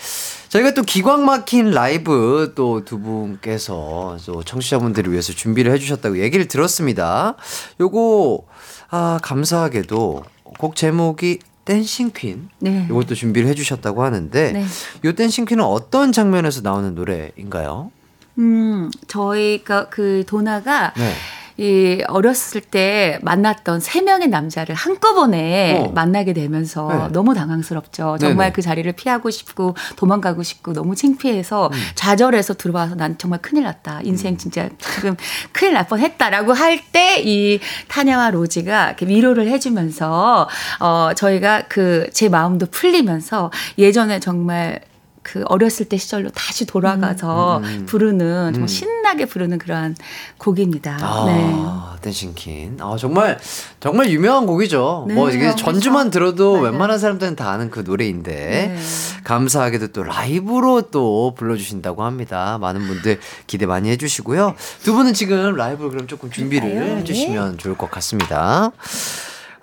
[0.50, 6.48] 저희가 또 기광 막힌 라이브 또 두 분께서 또 청취자분들을 위해서 준비를 해 주셨다고 얘기를
[6.48, 7.36] 들었습니다.
[7.80, 8.44] 요거,
[8.90, 10.24] 아, 감사하게도
[10.60, 12.50] 곡 제목이 댄싱 퀸.
[12.60, 12.88] 네.
[12.90, 14.66] 요것도 준비를 해 주셨다고 하는데, 네.
[15.06, 17.92] 요 댄싱 퀸은 어떤 장면에서 나오는 노래인가요?
[18.40, 21.14] 음, 저희가 그 도나가 네.
[21.58, 25.92] 이 어렸을 때 만났던 세 명의 남자를 한꺼번에 어.
[25.92, 27.08] 만나게 되면서 네.
[27.14, 28.18] 너무 당황스럽죠.
[28.20, 28.52] 정말 네네.
[28.54, 31.78] 그 자리를 피하고 싶고 도망가고 싶고 너무 창피해서 음.
[31.96, 34.02] 좌절해서 들어와서 난 정말 큰일 났다.
[34.04, 35.16] 인생 진짜 지금
[35.52, 40.50] 큰일 날 뻔했다라고 할 때 이 타냐와 로지가 이렇게 위로를 해주면서
[40.80, 44.80] 어 저희가 그 제 마음도 풀리면서 예전에 정말
[45.24, 47.86] 그 어렸을 때 시절로 다시 돌아가서 음.
[47.88, 48.54] 부르는 음.
[48.54, 49.96] 정말 신나게 부르는 그런
[50.38, 50.98] 곡입니다.
[51.02, 52.02] 아, 네.
[52.02, 52.78] 댄싱퀸.
[52.82, 53.40] 아, 정말,
[53.80, 55.06] 정말 유명한 곡이죠.
[55.08, 55.56] 네, 뭐, 이게.
[55.56, 56.64] 전주만 들어도 맞아요.
[56.66, 58.78] 웬만한 사람들은 다 아는 그 노래인데, 네.
[59.24, 62.58] 감사하게도 또 라이브로 또 불러주신다고 합니다.
[62.60, 64.56] 많은 분들 기대 많이 해주시고요.
[64.84, 68.72] 두 분은 지금 라이브 그럼 조금 준비를 해주시면 좋을 것 같습니다.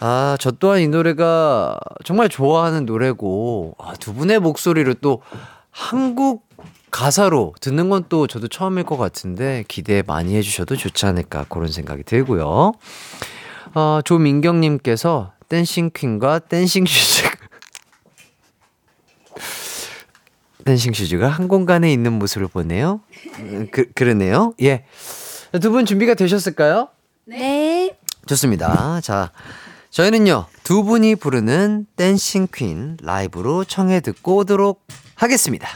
[0.01, 5.23] 아, 저 또한 이 노래가 정말 좋아하는 노래고, 아, 두 분의 목소리로 또
[5.71, 6.49] 한국
[6.91, 12.03] 가사로 듣는 건 또 저도 처음일 것 같은데 기대 많이 해주셔도 좋지 않을까 그런 생각이
[12.03, 12.73] 들고요.
[13.75, 17.31] 어, 조민경님께서 Dancing Queen과 Dancing Shoes
[20.65, 23.01] Dancing Shoes가 한 공간에 있는 모습을 보네요.
[23.39, 24.55] 음, 그, 그러네요.
[24.63, 24.85] 예.
[25.61, 26.89] 두 분 준비가 되셨을까요?
[27.27, 27.97] 네.
[28.27, 29.01] 좋습니다.
[29.01, 29.31] 자,
[29.91, 34.87] 저희는요, 두 분이 부르는 Dancing Queen 라이브로 청해 듣고 오도록
[35.17, 35.69] 하겠습니다.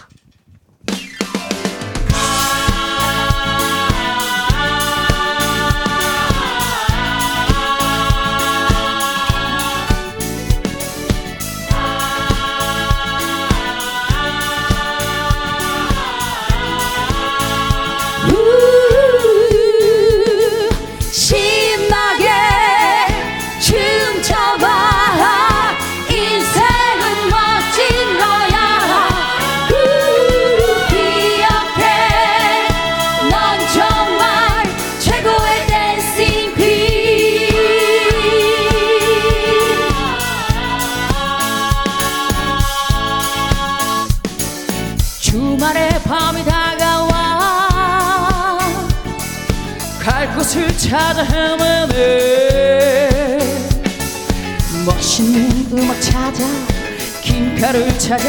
[57.75, 58.25] 긴가를 찾아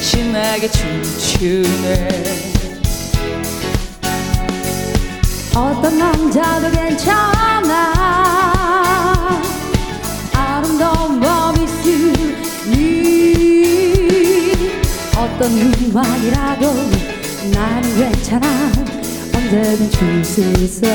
[0.00, 2.08] 신나게 춤추네.
[5.56, 7.92] 어떤 남자도 괜찮아.
[10.32, 12.76] 아름다운 밤 있으니
[15.16, 16.72] 어떤 음악이라도
[17.52, 18.46] 나는 괜찮아.
[19.34, 20.86] 언제든 출수 있어.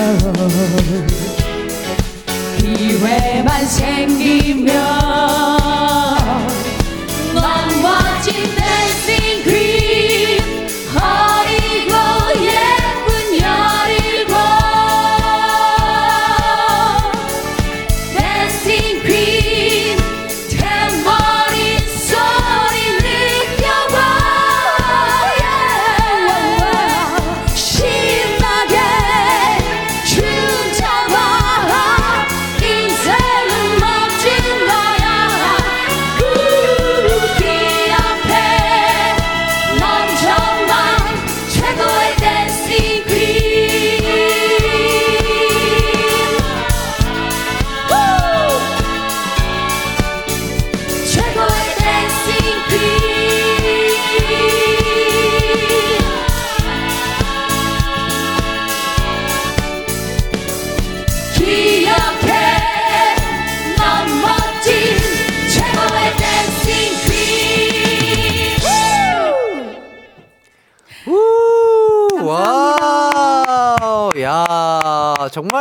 [2.59, 4.73] 기회만 생기면
[7.35, 8.02] 넌멋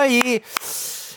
[0.02, 0.40] 정말 이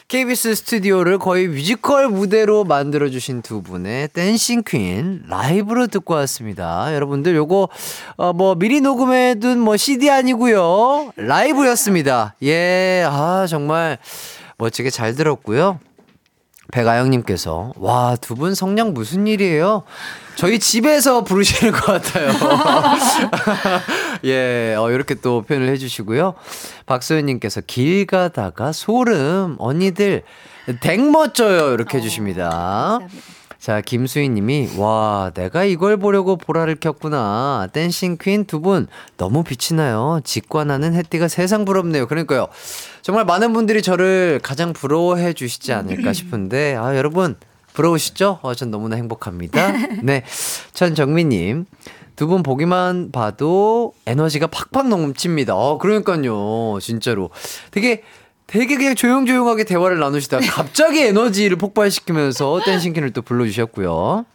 [0.08, 6.94] KBS 스튜디오를 거의 뮤지컬 무대로 만들어주신 두 분의 Dancing Queen 라이브로 듣고 왔습니다.
[6.94, 7.70] 여러분들 요거,
[8.18, 12.36] 어, 뭐, 미리 녹음해둔 뭐 CD 아니고요 라이브였습니다.
[12.44, 13.98] 예, 아, 정말
[14.60, 15.80] 멋지게 잘 들었고요.
[16.72, 19.84] 백아영님께서 와 두 분 성량 무슨 일이에요?
[20.36, 22.30] 저희 집에서 부르시는 것 같아요.
[24.26, 26.34] 예, 어, 이렇게 또 표현을 해주시고요.
[26.86, 30.24] 박소연님께서 길 가다가 소름 언니들
[30.82, 32.99] 댕 멋져요 이렇게 해주십니다.
[33.66, 37.68] 자, 김수희 님이, 와, 내가 이걸 보려고 보라를 켰구나.
[37.74, 38.86] 댄싱 퀸 두 분,
[39.18, 40.20] 너무 빛이 나요.
[40.24, 42.05] 직관하는 햇띠가 세상 부럽네요.
[42.05, 42.47] 그러니까요.
[43.01, 47.38] 정말 많은 분들이 저를 가장 부러워해 주시지 않을까 싶은데, 아, 여러분,
[47.74, 48.38] 부러우시죠?
[48.43, 49.72] 어, 전 너무나 행복합니다.
[50.03, 50.24] 네.
[50.74, 51.66] 천정민님.
[52.16, 55.55] 두 분 보기만 봐도 에너지가 팍팍 넘칩니다.
[55.55, 56.80] 어, 그러니까요.
[56.82, 57.30] 진짜로.
[57.72, 58.03] 되게
[58.47, 64.26] 되게 그냥 조용조용하게 대화를 나누시다가 갑자기 에너지를 폭발시키면서 Dancing Queen을 또 불러주셨고요.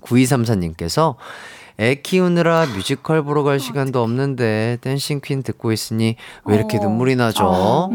[0.00, 1.16] 9234님께서
[1.80, 6.14] 애 키우느라 뮤지컬 보러 갈 시간도 없는데 Dancing Queen 듣고 있으니
[6.44, 7.90] 왜 이렇게 눈물이 나죠?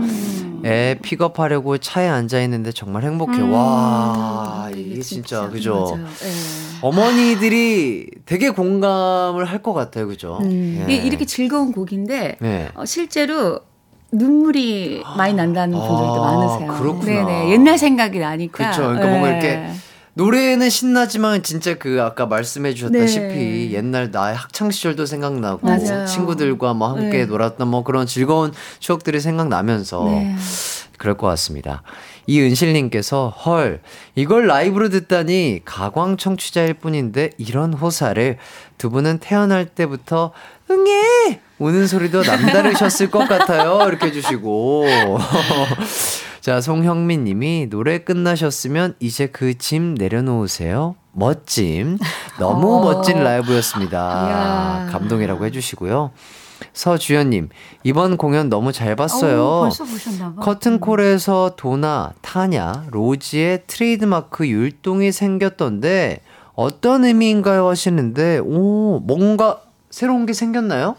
[0.65, 3.41] 애 픽업하려고 차에 앉아 있는데 정말 행복해.
[3.41, 5.97] 와, 이게 진짜 그죠?
[6.81, 10.39] 어머니들이 되게 공감을 할 것 같아요, 그죠?
[10.41, 10.85] 음.
[10.89, 10.93] 예.
[10.93, 12.69] 이- 이렇게 즐거운 곡인데 네.
[12.75, 13.59] 어, 실제로
[14.11, 16.73] 눈물이 많이 난다는 분들도 아, 많으세요.
[16.79, 17.05] 그렇구나.
[17.05, 17.51] 네네.
[17.51, 18.57] 옛날 생각이 나니까.
[18.57, 18.81] 그렇죠.
[18.81, 19.37] 그러니까 뭔가 네.
[19.37, 19.69] 이렇게
[20.13, 23.71] 노래는 신나지만 진짜 그 아까 말씀해 주셨다시피 네.
[23.71, 26.05] 옛날 나의 학창 시절도 생각나고 맞아요.
[26.05, 27.25] 친구들과 뭐 함께 네.
[27.25, 30.35] 놀았던 뭐 그런 즐거운 추억들이 생각나면서 네.
[30.97, 31.83] 그럴 것 같습니다.
[32.27, 33.81] 이은실님께서 헐
[34.15, 38.37] 이걸 라이브로 듣다니 가광 청취자일 뿐인데 이런 호사를
[38.77, 40.31] 두 분은 태어날 때부터
[40.69, 44.85] 응애 우는 소리도 남다르셨을 것 같아요 이렇게 해주시고
[46.41, 51.97] 자 송형민 님이 노래 끝나셨으면 이제 그 짐 내려놓으세요 멋짐.
[52.39, 52.83] 너무 어.
[52.93, 53.97] 멋진 라이브였습니다.
[54.87, 54.91] 이야.
[54.91, 56.11] 감동이라고 해주시고요.
[56.73, 57.49] 서주연님,
[57.83, 59.69] 이번 공연 너무 잘 봤어요.
[60.35, 60.41] 봐.
[60.41, 66.21] 커튼콜에서 도나, 타냐, 로지의 트레이드마크 율동이 생겼던데
[66.53, 70.95] 어떤 의미인가요 하시는데 오 뭔가 새로운 게 생겼나요?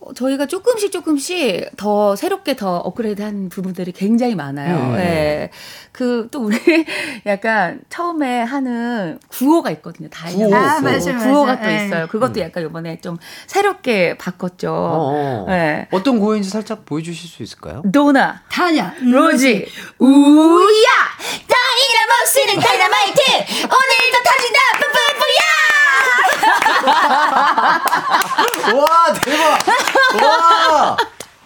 [0.00, 4.94] 어, 저희가 조금씩 조금씩 더 새롭게 더 업그레이드한 부분들이 굉장히 많아요.
[4.94, 4.98] 음.
[4.98, 5.50] 예.
[5.92, 6.56] 그또 우리
[7.26, 10.08] 약간 처음에 하는 구호가 있거든요.
[10.10, 10.54] 구호.
[10.54, 10.82] 아, 구호.
[10.82, 11.60] 맞아요, 구호가.
[11.60, 11.84] 또 예.
[11.86, 12.06] 있어요.
[12.08, 14.70] 그것도 약간 이번에 좀 새롭게 바꿨죠.
[14.72, 15.46] 어, 어.
[15.48, 15.88] 네.
[15.90, 17.82] 어떤 구호인지 살짝 보여주실 수 있을까요?
[17.92, 19.66] 도나, 타냐, 로지,
[19.98, 20.88] 우야!
[21.48, 23.20] 다이나모스는 다이나마이트!
[23.64, 24.60] 오늘도 터진다!
[24.78, 25.69] 뿌뿌뿌야!
[28.76, 29.58] 와 대박!
[30.22, 30.96] 와!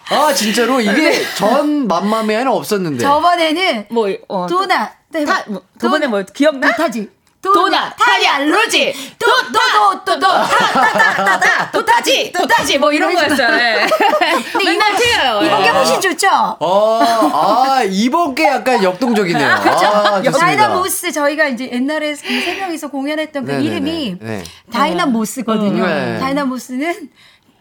[0.09, 3.03] 아 진짜로 이게 전 맘마미아는 없었는데.
[3.03, 6.71] 저번에는 뭐, 어, 도나, 네, 타, 뭐, 저번에 뭐, 기억나?
[6.75, 7.09] 타지.
[7.53, 12.77] 도나, 타냐, 로지, 도, 도, 도, 도, 도, 타, 타, 타, 타, 타, 도타지, 도타지,
[12.77, 13.47] 뭐 이런 거였어요.
[13.59, 13.87] 예.
[14.63, 15.41] 맨날 틀려요.
[15.43, 15.71] 이번 게 예.
[15.71, 16.27] 훨씬 좋죠?
[16.59, 16.99] 어,
[17.33, 19.47] 아 이번 게 약간 역동적이네요.
[19.49, 20.21] 아.
[20.21, 23.65] 다이나모스 저희가 이제 옛날에 그세 명이서 공연했던 그 네네네.
[23.69, 24.43] 이름이 네.
[24.71, 25.83] 다이나모스거든요.
[25.83, 26.19] 음, 네.
[26.19, 27.09] 다이나모스는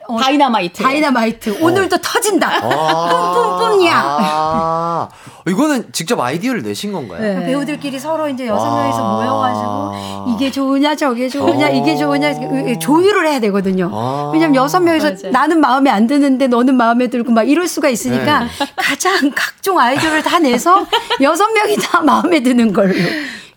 [0.09, 0.83] 어, 다이나마이트.
[0.83, 1.59] 다이나마이트.
[1.63, 2.49] 오늘도 터진다.
[2.63, 3.93] 아, 뿜뿜뿜이야.
[3.97, 5.09] 아,
[5.47, 7.21] 이거는 직접 아이디어를 내신 건가요?
[7.21, 7.47] 네.
[7.47, 8.77] 배우들끼리 서로 이제 여섯 와.
[8.83, 11.71] 명이서 모여가지고 이게 좋으냐 저게 좋으냐 어.
[11.71, 13.91] 이게 좋으냐 조율을 해야 되거든요.
[13.93, 14.31] 아.
[14.33, 15.33] 왜냐면 여섯 명이서 맞아요.
[15.33, 18.47] 나는 마음에 안 드는데 너는 마음에 들고 막 이럴 수가 있으니까 네.
[18.77, 20.87] 가장 각종 아이디어를 다 내서
[21.21, 22.95] 여섯 명이 다 마음에 드는 걸로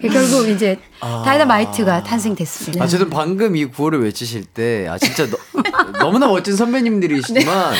[0.01, 2.83] 결국 이제 다이나마이트가 탄생됐습니다.
[2.83, 5.25] 아, 저도 방금 이 구호를 외치실 때, 아, 진짜
[5.99, 7.77] 너무나 멋진 선배님들이시지만, 네.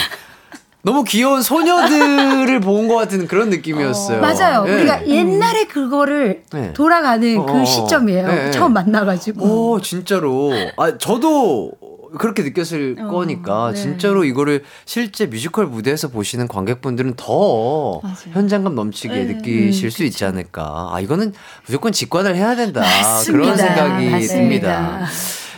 [0.83, 4.21] 너무 귀여운 소녀들을 본 것 같은 그런 느낌이었어요.
[4.21, 4.65] 맞아요.
[4.67, 4.73] 예.
[4.73, 6.71] 우리가 옛날에 그거를 네.
[6.73, 8.27] 돌아가는 어, 어, 그 시점이에요.
[8.27, 8.51] 네.
[8.51, 9.43] 처음 만나가지고.
[9.73, 10.53] 오, 진짜로.
[10.77, 11.71] 아, 저도
[12.17, 13.81] 그렇게 느꼈을 어, 거니까, 네.
[13.81, 18.01] 진짜로 이거를 실제 뮤지컬 무대에서 보시는 관객분들은 더
[18.33, 19.33] 현장감 넘치게 네.
[19.33, 20.89] 느끼실 수 있지 않을까.
[20.91, 21.33] 아, 이거는
[21.65, 22.81] 무조건 직관을 해야 된다.
[22.81, 23.43] 맞습니다.
[23.43, 24.37] 그런 생각이 맞습니다.
[24.37, 25.07] 듭니다.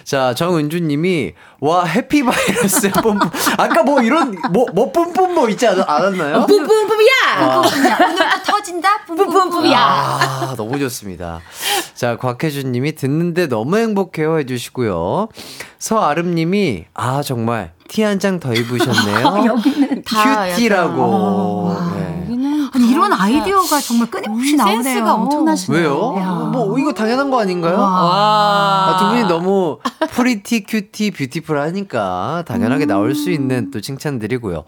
[0.09, 3.19] 자, 정은주 님이, 와, 해피바이러스 뿜뿜.
[3.59, 6.47] 아까 뭐 이런, 뭐, 뭐 뿜뿜 뭐 있지 않, 않았나요?
[6.47, 7.57] 뿌뿌뿌야!
[7.57, 9.05] 오늘도 터진다?
[9.05, 9.77] 뿜뿜뿜이야.
[9.79, 11.41] 아, 너무 좋습니다.
[11.93, 15.27] 자, 곽혜준 님이 듣는데 너무 행복해요 해주시고요.
[15.77, 19.45] 서아름 님이, 아, 정말 티 한 장 더 입으셨네요.
[19.45, 21.75] 여기는 다 큐티라고.
[21.95, 22.28] 네.
[22.73, 24.83] 아니, 이런 아이디어가 정말 끊임없이 나오네요.
[24.83, 25.79] 센스가 엄청나시네요.
[25.81, 26.49] 왜요?
[26.51, 27.77] 뭐, 이거 당연한 거 아닌가요?
[27.79, 27.87] 와.
[27.87, 29.79] 아, 두 분이 너무
[30.11, 34.63] pretty, cutie, beautiful 하니까 당연하게 나올 수 있는 또 칭찬드리고요.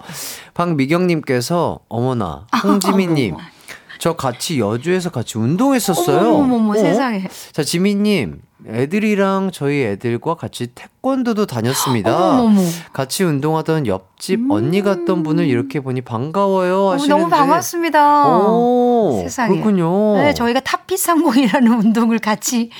[0.53, 3.35] 박미경님께서, 어머나, 홍지민님,
[4.01, 6.33] 저 같이 여주에서 같이 운동했었어요.
[6.33, 6.73] 어머머머 어?
[6.73, 7.27] 세상에.
[7.51, 12.31] 자, 지민님, 애들이랑 저희 애들과 같이 태권도도 다녔습니다.
[12.39, 12.61] 어머머머.
[12.93, 17.21] 같이 운동하던 옆집 언니 같던 분을 이렇게 보니 반가워요 어, 하시는데.
[17.21, 18.39] 너무 반갑습니다.
[18.39, 19.53] 오, 세상에.
[19.53, 20.15] 그렇군요.
[20.15, 22.71] 네, 저희가 탑핏 상공이라는 운동을 같이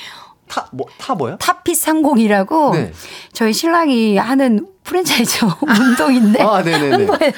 [0.47, 1.37] 타, 뭐, 타 뭐요?
[1.39, 2.93] 탑핏 상공이라고 네.
[3.31, 6.95] 저희 신랑이 하는 프랜차이즈 운동인데 아, 네네네.
[6.95, 7.33] 홍보해.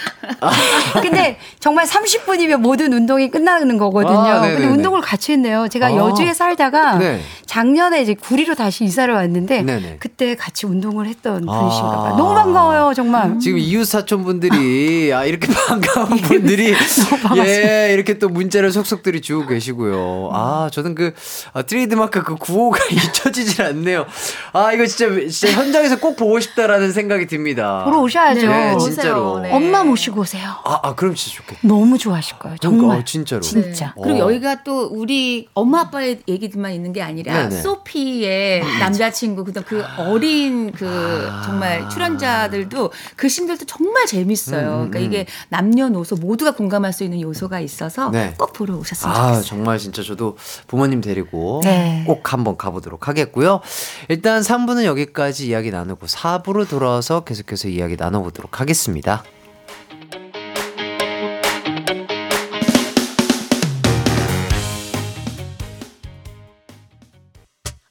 [1.01, 4.17] 근데 정말 30분이면 모든 운동이 끝나는 거거든요.
[4.17, 4.65] 아, 근데.
[4.65, 5.67] 운동을 같이 했네요.
[5.67, 5.95] 제가 아.
[5.95, 7.21] 여주에 살다가 네.
[7.45, 9.97] 작년에 이제 구리로 다시 이사를 왔는데 네네.
[9.99, 11.59] 그때 같이 운동을 했던 아.
[11.59, 12.15] 분이신가 봐요.
[12.17, 13.37] 너무 반가워요, 정말.
[13.39, 16.73] 지금 이웃 사촌 분들이 아 이렇게 반가운 분들이
[17.37, 20.29] 예 이렇게 또 문자를 속속들이 주고 계시고요.
[20.33, 21.13] 아 저는 그
[21.53, 24.05] 아, 트레이드마크 그 구호가 잊혀지질 않네요.
[24.53, 27.83] 아 이거 진짜 진짜 현장에서 꼭 보고 싶다라는 생각이 듭니다.
[27.85, 28.47] 보러 오셔야죠.
[28.47, 28.79] 네, 오세요.
[28.79, 29.39] 진짜로.
[29.39, 29.51] 네.
[29.51, 30.51] 엄마 모시고 오세요.
[30.63, 31.67] 아, 아 그럼 진짜 좋겠다.
[31.67, 32.57] 너무 좋아하실 거예요.
[32.57, 32.79] 정말.
[32.79, 33.41] 그러니까, 어, 진짜로.
[33.41, 33.93] 진짜.
[33.95, 34.01] 어.
[34.03, 37.61] 그리고 여기가 또 우리 엄마 아빠의 얘기들만 있는 게 아니라 네네.
[37.61, 44.67] 소피의 남자친구 그다음 그 어린 그 정말 출연자들도 그 신들도 정말 재밌어요.
[44.67, 45.03] 음, 음, 그러니까 음.
[45.05, 48.35] 이게 남녀노소 모두가 공감할 수 있는 요소가 있어서 네.
[48.37, 49.43] 꼭 보러 오셨으면 아, 좋겠어요.
[49.43, 52.03] 정말 진짜 저도 부모님 데리고 네.
[52.05, 53.61] 꼭 한번 가보도록 하겠고요.
[54.09, 59.23] 일단 3부는 여기까지 이야기 나누고 4부로 돌아와서 계속해서 이야기 나눠보도록 하겠습니다.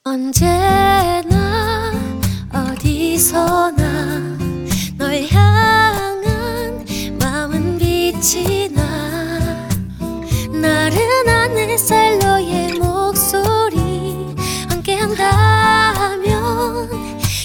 [0.04, 1.92] 언제나
[2.52, 4.38] 어디서나
[4.98, 6.84] 널 향한
[7.18, 8.51] 마음은 빛이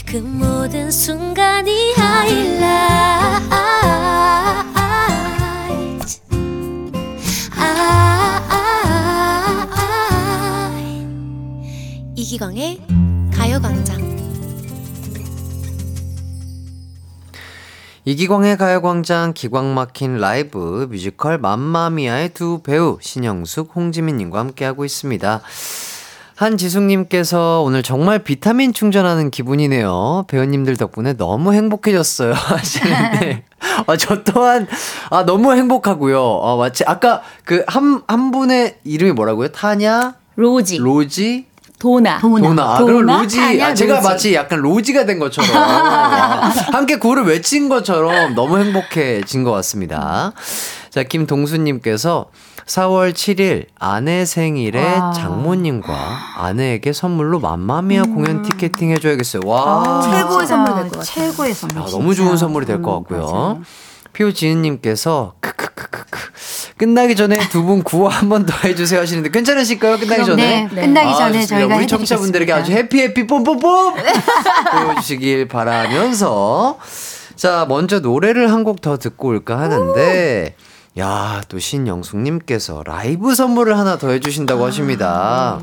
[0.09, 1.93] 그 모든 순간이
[12.15, 12.81] 이기광의
[13.33, 13.97] 가요광장.
[18.05, 25.41] 이기광의 가요광장 기광 막힌 라이브 뮤지컬 맘마미아의 두 배우 신영숙, 홍지민님과 함께하고 있습니다.
[26.37, 30.25] 한지숙님께서 오늘 정말 비타민 충전하는 기분이네요.
[30.27, 32.33] 배우님들 덕분에 너무 행복해졌어요.
[32.37, 33.43] 하시는데.
[33.87, 34.67] 아, 저 또한,
[35.09, 36.21] 아, 너무 행복하고요.
[36.21, 39.47] 어, 마치, 아까 그 한, 한 분의 이름이 뭐라고요?
[39.47, 40.13] 타냐?
[40.35, 41.47] 로지, 로지?
[41.79, 42.75] 도나, 도나.
[42.75, 43.37] 아, 그럼 도나, 로지.
[43.37, 44.07] 타냐, 아, 제가 로지.
[44.07, 45.55] 마치 약간 로지가 된 것처럼.
[45.55, 50.33] 와, 함께 구를 외친 것처럼 너무 행복해진 것 같습니다.
[50.91, 52.27] 자, 김동수님께서
[52.67, 55.11] 4월 7일 아내 생일에 와.
[55.13, 55.93] 장모님과
[56.37, 59.41] 아내에게 선물로 맘마미아 공연 티켓팅 해줘야겠어요.
[59.45, 60.01] 와.
[60.03, 61.03] 최고의 진짜 선물 될것 같아요.
[61.03, 61.77] 최고의 선물.
[61.81, 62.13] 아, 너무.
[62.15, 63.61] 좋은 선물이 될것 음, 같고요.
[64.13, 66.19] 피오지은님께서 크크크크크
[66.77, 69.97] 끝나기 전에 두 분 구호 한 번 더 해주세요 하시는데 괜찮으실까요?
[69.97, 70.67] 끝나기 전에?
[70.73, 71.59] 네, 끝나기 아, 전에 좋습니다.
[71.59, 73.93] 저희가 우리 청취자분들에게 아주 해피 해피 뽐뽐뽐
[74.71, 76.79] 보여주시길 바라면서
[77.35, 80.55] 자 먼저 노래를 한 곡 더 듣고 올까 하는데
[80.97, 85.61] 야 또 신영숙님께서 라이브 선물을 하나 더 해주신다고 하십니다.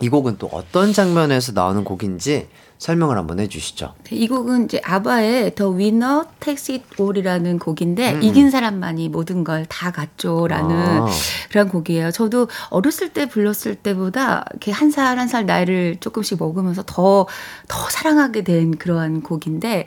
[0.00, 2.48] 이 곡은 또 어떤 장면에서 나오는 곡인지
[2.78, 3.94] 설명을 한번 해주시죠.
[4.04, 8.22] 네, 이 곡은 이제 아바의 The Winner Takes It All이라는 곡인데 음.
[8.22, 11.06] 이긴 사람만이 모든 걸 다 갖죠라는 아.
[11.50, 12.10] 그런 곡이에요.
[12.12, 17.26] 저도 어렸을 때 불렀을 때보다 이렇게 한 살 한살 나이를 조금씩 먹으면서 더더
[17.90, 19.84] 사랑하게 된 그러한 곡인데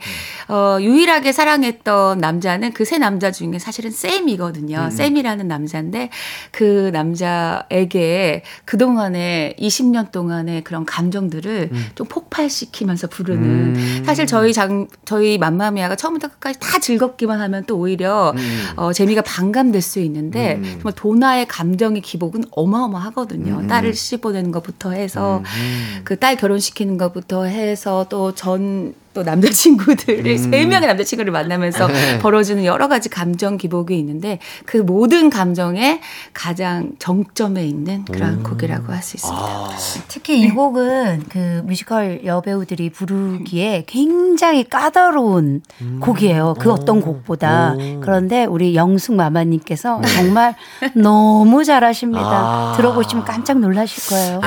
[0.48, 4.90] 어, 유일하게 사랑했던 남자는 그 세 남자 중에 사실은 쌤이거든요.
[4.90, 6.10] 쌤이라는 남자인데
[6.50, 14.02] 그 남자에게 그 동안에 20년 동안의 그런 감정들을 좀 폭발시키 면서 부르는 음.
[14.04, 18.66] 사실 저희 장 저희 맘마미아가 처음부터 끝까지 다 즐겁기만 하면 또 오히려 음.
[18.76, 20.64] 어, 재미가 반감될 수 있는데 음.
[20.74, 23.60] 정말 도나의 감정의 기복은 어마어마하거든요.
[23.60, 23.66] 음.
[23.68, 26.00] 딸을 씹어내는 것부터 해서 음.
[26.04, 30.38] 그딸 결혼시키는 것부터 해서 또 전 또 남자친구들을 음.
[30.38, 32.18] 세 명의 남자친구를 만나면서 네.
[32.18, 36.00] 벌어지는 여러 가지 감정 기복이 있는데 그 모든 감정의
[36.32, 38.42] 가장 정점에 있는 그런 음.
[38.42, 39.42] 곡이라고 할 수 있습니다.
[39.42, 39.68] 아,
[40.08, 45.62] 특히 이 곡은 그 뮤지컬 여배우들이 부르기에 굉장히 까다로운
[46.00, 46.54] 곡이에요.
[46.58, 47.74] 그 어떤 곡보다.
[47.76, 48.00] 오.
[48.00, 50.54] 그런데 우리 영숙 마마님께서 정말
[50.94, 52.22] 너무 잘하십니다.
[52.22, 52.74] 아.
[52.76, 54.40] 들어보시면 깜짝 놀라실 거예요.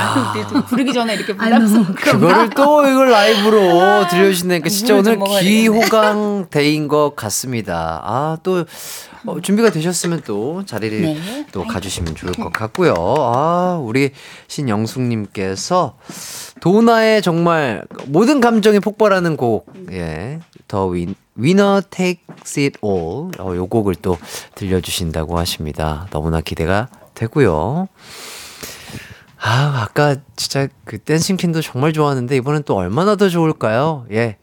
[0.50, 5.42] 또 부르기 전에 이렇게 부담스러운 그거를 또 이걸 라이브로 들려주시 니까 진짜 물을 좀 오늘
[5.42, 8.02] 귀호강 대인 것 같습니다.
[8.04, 8.66] 아, 또
[9.26, 11.46] 어, 준비가 되셨으면 또 자리를 네.
[11.52, 12.94] 또 가주시면 좋을 것 같고요.
[12.96, 14.12] 아, 우리
[14.48, 15.98] 신영숙님께서
[16.62, 23.32] 도나의 정말 모든 감정이 폭발하는 곡, 예, 더 윈, 위너 takes it all.
[23.40, 24.18] 어, 요 곡을 또
[24.56, 26.08] 들려주신다고 하십니다.
[26.12, 27.88] 너무나 기대가 되고요.
[29.48, 34.08] 아, 아까 진짜 그 댄싱 퀸도 정말 좋았는데 이번엔 또 얼마나 더 좋을까요?
[34.12, 34.38] 예.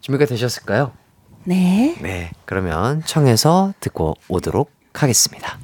[0.00, 0.92] 준비가 되셨을까요?
[1.42, 1.96] 네.
[2.00, 2.30] 네.
[2.44, 5.58] 그러면 청해서 듣고 오도록 하겠습니다.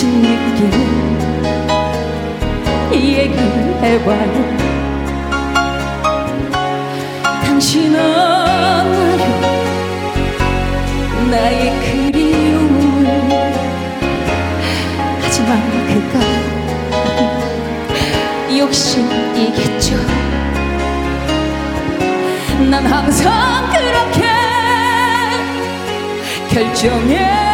[0.00, 0.60] 당신 느낌
[2.94, 4.34] 얘기해봐요.
[7.44, 9.24] 당신 알아요
[11.30, 13.04] 나의 그리움을
[15.20, 15.50] 하지만
[15.86, 16.14] 그건
[18.58, 19.96] 욕심이겠죠.
[22.70, 24.24] 난 항상 그렇게
[26.48, 27.49] 결정했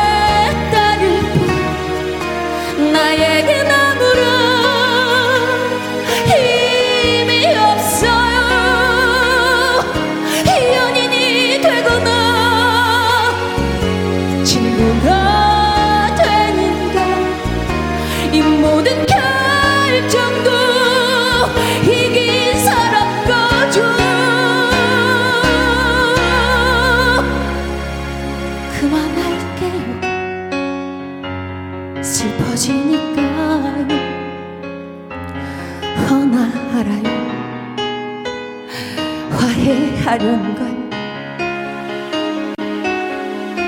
[40.07, 40.65] 하려는 걸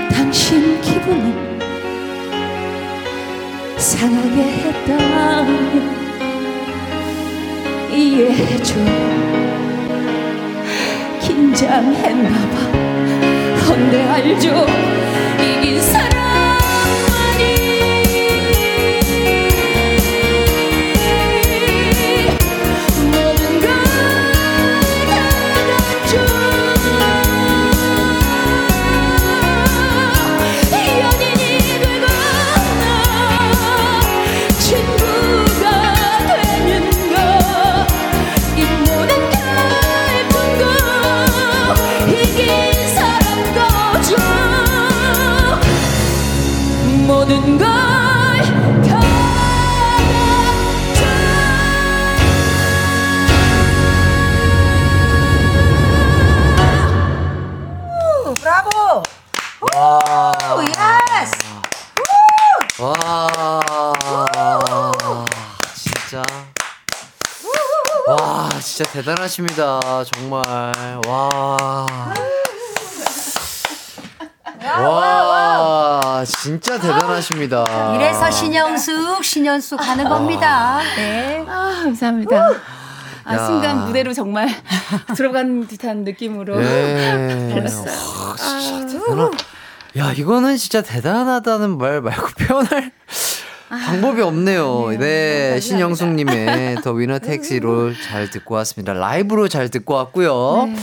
[0.09, 1.33] 당신 기분이
[3.75, 5.99] 상하게 했다면
[7.91, 8.75] 이해해줘.
[11.19, 12.55] 긴장했나봐.
[13.67, 14.65] 헌데 알죠?
[15.43, 16.08] 이긴 사람
[69.39, 70.03] 진짜 대단하십니다.
[70.03, 71.01] 정말.
[71.07, 71.87] 와.
[74.67, 77.95] 와, 진짜 대단하십니다.
[77.95, 80.79] 이래서 신영숙, 신현숙 하는 겁니다.
[80.97, 81.45] 네.
[81.47, 82.49] 아, 감사합니다.
[83.23, 83.45] 아, 야.
[83.45, 84.49] 순간 무대로 정말
[85.15, 87.49] 들어간 듯한 느낌으로 네.
[87.53, 87.85] 달랐어요.
[87.85, 89.31] 와, 진짜 대단하.
[89.97, 92.91] 야, 이거는 진짜 대단하다는 말 말고 표현할
[93.69, 94.97] 방법이 없네요.
[94.99, 98.93] 네, 신영숙님의 더 위너 택시로 잘 듣고 왔습니다.
[98.93, 100.65] 라이브로 잘 듣고 왔고요.
[100.67, 100.75] 네.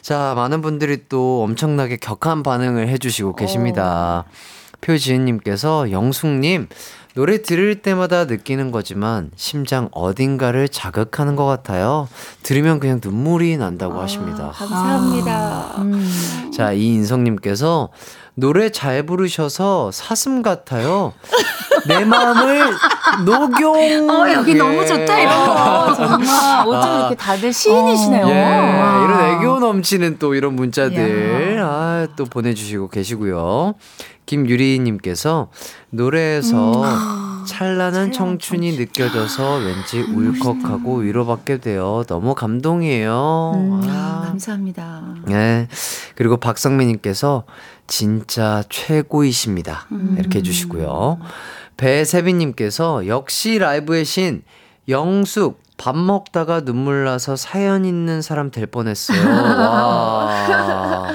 [0.00, 4.24] 자, 많은 분들이 또 엄청나게 격한 반응을 해주시고 계십니다.
[4.80, 6.68] 표지은님께서 영숙님,
[7.14, 12.08] 노래 들을 때마다 느끼는 거지만 심장 어딘가를 자극하는 것 같아요.
[12.42, 14.50] 들으면 그냥 눈물이 난다고 하십니다.
[14.52, 15.74] 감사합니다.
[16.56, 17.90] 자, 이인성님께서
[18.34, 21.12] 노래 잘 부르셔서 사슴 같아요.
[21.86, 22.72] 내 마음을
[23.26, 24.10] 녹용.
[24.10, 24.54] 어, 여기 예.
[24.54, 25.94] 너무 좋다, 이런 거.
[25.94, 26.66] 정말.
[26.66, 28.28] 어쩜 이렇게 다들 시인이시네요.
[28.28, 29.04] 예, 와.
[29.04, 33.74] 이런 애교 넘치는 또 이런 문자들 아, 또 보내주시고 계시고요.
[34.24, 35.50] 김유리님께서
[35.90, 36.84] 노래에서
[37.46, 42.04] 찬란한 청춘이 느껴져서 왠지 울컥하고 위로받게 돼요.
[42.06, 43.82] 너무 감동이에요.
[43.88, 44.22] 아.
[44.26, 45.02] 감사합니다.
[45.26, 45.68] 네.
[46.14, 47.44] 그리고 박성민님께서
[47.92, 49.86] 진짜 최고이십니다.
[50.16, 51.18] 이렇게 해주시고요.
[51.76, 54.44] 배세빈님께서 역시 라이브의 신
[54.88, 59.20] 영숙 밥 먹다가 눈물 나서 사연 있는 사람 될 뻔했어요.
[59.28, 61.12] 와.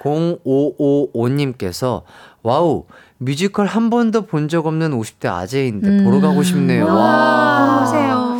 [0.00, 2.04] 0555님께서
[2.42, 2.86] wow
[3.18, 6.86] 뮤지컬 한 번도 본 적 없는 50대 아재인데 보러 가고 싶네요.
[6.86, 7.82] 와.
[7.84, 8.31] 오세요.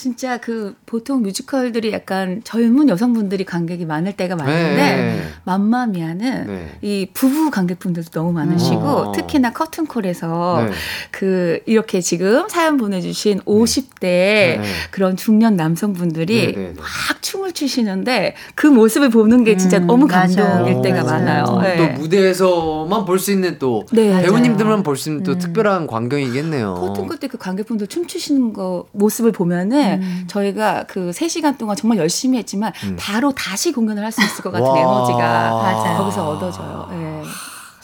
[0.00, 5.22] 진짜 그 보통 뮤지컬들이 약간 젊은 여성분들이 관객이 많을 때가 많은데 네.
[5.44, 6.78] 맘마미아는 네.
[6.80, 9.12] 이 부부 관객분들도 너무 많으시고 어.
[9.12, 10.72] 특히나 커튼콜에서 네.
[11.10, 14.62] 그 이렇게 지금 사연 보내주신 50대 네.
[14.90, 16.74] 그런 중년 남성분들이 네, 네, 네.
[16.78, 16.86] 막
[17.20, 20.34] 춤을 추시는데 그 모습을 보는 게 진짜 음, 너무 맞아요.
[20.36, 21.20] 감동일 때가 맞아요.
[21.20, 21.44] 많아요.
[21.44, 21.88] 또 네.
[21.98, 26.74] 무대에서만 볼 수 있는 또 네, 배우님들만 볼 수 있는 또 특별한 광경이겠네요.
[26.74, 30.24] 커튼콜 때 그 관객분들 춤추시는 거 모습을 보면은 음.
[30.28, 32.96] 저희가 그 3시간 동안 정말 열심히 했지만 음.
[32.98, 34.78] 바로 다시 공연을 할 수 있을 것 같은 와.
[34.78, 35.18] 에너지가
[35.50, 35.98] 맞아요.
[35.98, 36.88] 거기서 얻어져요.
[36.92, 37.22] 예.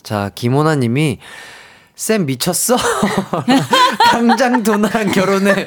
[0.03, 1.19] 자, 김호나 님이
[1.97, 2.77] 쌤 미쳤어?
[4.13, 5.67] 당장 도나랑 결혼해.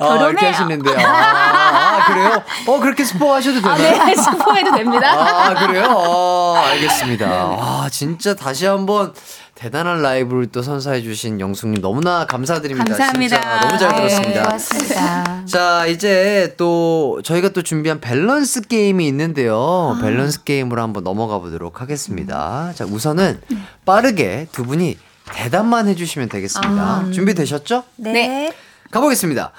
[0.00, 0.46] 아, 이렇게.
[0.46, 0.98] 하시는데요.
[0.98, 2.42] 아, 아, 그래요?
[2.66, 4.04] 어, 그렇게 스포하셔도 아, 되나요?
[4.06, 5.12] 네, 스포해도 됩니다.
[5.12, 5.84] 아, 그래요?
[5.86, 7.26] 아, 알겠습니다.
[7.28, 9.14] 아, 진짜 다시 한번
[9.54, 12.96] 대단한 라이브를 또 선사해주신 영숙님 너무나 감사드립니다.
[12.96, 13.40] 감사합니다.
[13.40, 14.42] 진짜 너무 잘 네, 들었습니다.
[14.42, 15.44] 고맙습니다.
[15.46, 19.94] 자, 이제 또 저희가 또 준비한 밸런스 게임이 있는데요.
[19.96, 20.02] 아.
[20.02, 22.72] 밸런스 게임으로 한번 넘어가 보도록 하겠습니다.
[22.74, 23.40] 자, 우선은
[23.84, 24.98] 빠르게 두 분이
[25.32, 26.82] 대답만 해주시면 되겠습니다.
[26.82, 27.10] 아.
[27.12, 27.84] 준비되셨죠?
[27.96, 28.52] 네.
[28.90, 29.52] 가보겠습니다.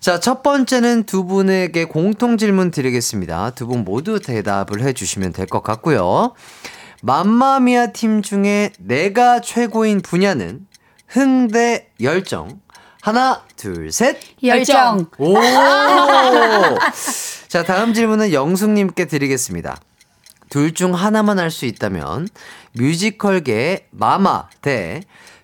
[0.00, 3.50] 자, 첫 번째는 두 분에게 공통 질문 드리겠습니다.
[3.50, 6.32] 두 분 모두 대답을 해주시면 될 것 같고요.
[7.02, 10.66] 맘마미아 팀 중에 내가 최고인 분야는
[11.08, 12.60] 흥대 열정.
[13.02, 14.18] 하나, 둘, 셋.
[14.42, 15.06] 열정.
[15.18, 15.34] 오!
[17.48, 19.78] 자, 다음 질문은 영숙님께 드리겠습니다.
[20.50, 22.28] 둘 중 하나만 할 수 있다면
[22.72, 25.02] 뮤지컬계의 마마 대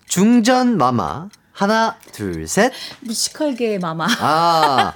[0.08, 1.28] 중전 마마.
[1.52, 2.70] 하나, 둘, 셋.
[3.00, 4.06] 뮤지컬계의 마마.
[4.20, 4.92] 아.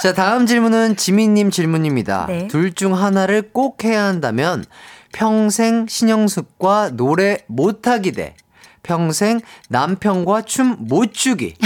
[0.00, 2.26] 자, 다음 질문은 지민님 질문입니다.
[2.28, 2.46] 네.
[2.46, 4.64] 둘중 하나를 꼭 해야 한다면
[5.12, 8.36] 평생 신영숙과 노래 못하기 대
[8.84, 11.56] 평생 남편과 춤 못 추기.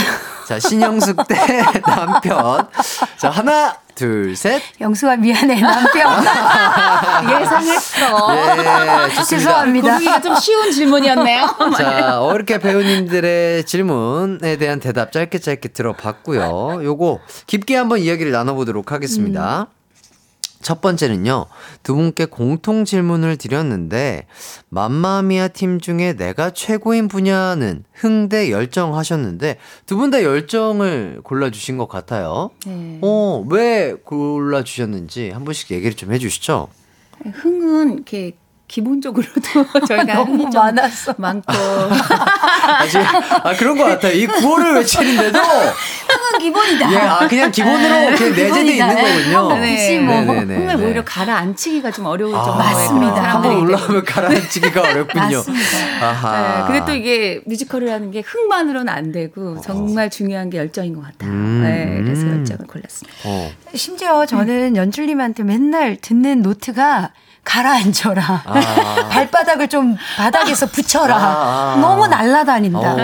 [0.46, 1.36] 자, 신영숙 대
[1.86, 2.68] 남편.
[3.18, 4.62] 자, 하나, 둘, 셋.
[4.80, 6.22] 영수가 미안해 남편.
[7.42, 8.36] 예상했어.
[8.36, 9.24] 예, 좋습니다.
[9.24, 9.88] 죄송합니다.
[9.88, 11.46] 고르기가 좀 쉬운 질문이었네요.
[11.76, 16.84] 자, 어, 이렇게 배우님들의 질문에 대한 대답 짧게 짧게 들어봤고요.
[16.84, 17.18] 요거
[17.48, 19.66] 깊게 한번 이야기를 나눠보도록 하겠습니다.
[20.60, 21.46] 첫 번째는요,
[21.82, 24.26] 두 분께 공통 질문을 드렸는데,
[24.70, 31.88] 맘마미아 팀 중에 내가 최고인 분야는 흥대 열정 하셨는데, 두 분 다 열정을 골라주신 것
[31.88, 32.50] 같아요.
[32.66, 32.98] 네.
[33.02, 36.68] 어, 왜 골라주셨는지 한 분씩 얘기를 좀 해주시죠.
[37.34, 38.36] 흥은 이렇게
[38.68, 39.40] 기본적으로도
[39.88, 41.14] 저희가 너무 많았어.
[41.16, 43.06] 많고 아, 지금,
[43.42, 44.12] 아, 그런 것 같아요.
[44.12, 46.92] 이 구호를 외치는데도, 흥은 기본이다.
[46.92, 49.60] 예, 아, 그냥 기본으로 그냥 내재돼 있는 거군요.
[49.60, 49.98] 네.
[50.00, 50.14] 뭐.
[50.20, 50.56] 네네네.
[50.56, 53.22] 흥을 오히려 가라앉히기가 좀 어려울 아, 정도의 맞습니다.
[53.22, 53.56] 한번.
[53.56, 55.36] 올라오면 가라앉히기가 어렵군요.
[55.38, 56.06] 맞습니다.
[56.06, 56.58] 아하.
[56.58, 61.30] 네, 근데 또 이게 뮤지컬이라는 게 흥만으로는 안 되고 정말 중요한 게 열정인 것 같아요.
[61.30, 62.38] 음, 네, 그래서 음.
[62.38, 63.18] 열정을 골랐습니다.
[63.24, 63.50] 어.
[63.74, 67.12] 심지어 저는 연출님한테 맨날 듣는 노트가
[67.48, 68.42] 가라앉혀라.
[68.44, 69.08] 아.
[69.08, 71.16] 발바닥을 좀 바닥에서 붙여라.
[71.16, 71.80] 아, 아.
[71.80, 72.78] 너무 날아다닌다.
[72.78, 72.96] 어.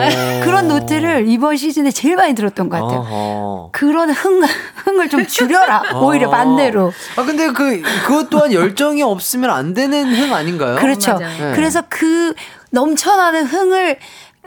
[0.45, 3.01] 그런 노트를 이번 시즌에 제일 많이 들었던 것 같아요.
[3.01, 3.69] 어허.
[3.73, 4.43] 그런 흥,
[4.85, 5.99] 흥을 좀 줄여라.
[6.03, 6.31] 오히려 어.
[6.31, 6.93] 반대로.
[7.17, 10.77] 아, 근데 그, 그것 또한 열정이 없으면 안 되는 흥 아닌가요?
[10.77, 11.17] 그렇죠.
[11.19, 11.53] 네.
[11.55, 12.35] 그래서 그
[12.71, 13.99] 넘쳐나는 흥을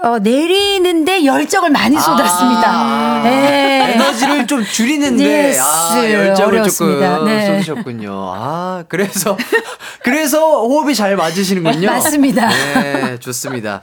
[0.03, 2.63] 어, 내리는데 열정을 많이 쏟았습니다.
[2.65, 3.21] 아.
[3.23, 3.93] 네.
[3.95, 5.59] 에너지를 좀 줄이는데 yes.
[5.61, 7.15] 아, 열정을 어려웠습니다.
[7.15, 7.47] 조금 네.
[7.47, 8.11] 쏟으셨군요.
[8.35, 9.35] 아, 그래서
[10.03, 11.87] 그래서 호흡이 잘 맞으시는군요.
[11.89, 12.47] 맞습니다.
[12.49, 13.81] 네, 좋습니다.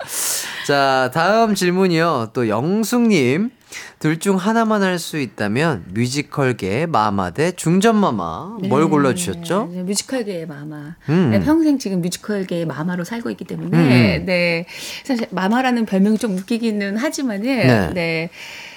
[0.67, 2.31] 자, 다음 질문이요.
[2.33, 3.51] 또 영숙님.
[3.99, 9.69] 둘 중 하나만 할 수 있다면 뮤지컬계 마마 대 중전마마 뭘 골라주셨죠?
[9.73, 10.95] 네, 뮤지컬계의 마마.
[11.09, 11.31] 음.
[11.31, 14.25] 네, 평생 지금 뮤지컬계의 마마로 살고 있기 때문에 음.
[14.27, 14.67] 네
[15.05, 17.91] 사실 마마라는 별명이 좀 웃기기는 하지만은 네.
[17.95, 18.31] 네.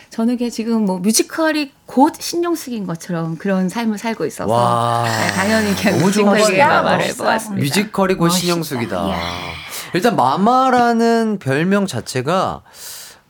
[0.09, 5.03] 저는 그냥 지금 뭐 뮤지컬이 곧 신영숙인 것처럼 그런 삶을 살고 있어서 와.
[5.05, 6.67] 네, 당연히 그냥 멋있다.
[6.67, 7.13] 마마를.
[7.15, 7.61] 뽑았습니다.
[7.63, 8.39] 뮤지컬이 곧 멋있다.
[8.39, 9.07] 신영숙이다.
[9.09, 9.19] 이야.
[9.93, 12.61] 일단 마마라는 별명 자체가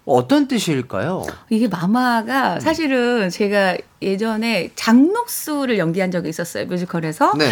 [0.08, 1.26] 어떤 뜻일까요?
[1.50, 7.34] 이게 마마가 사실은 제가 예전에 장녹수를 연기한 적이 있었어요 뮤지컬에서.
[7.38, 7.50] 네.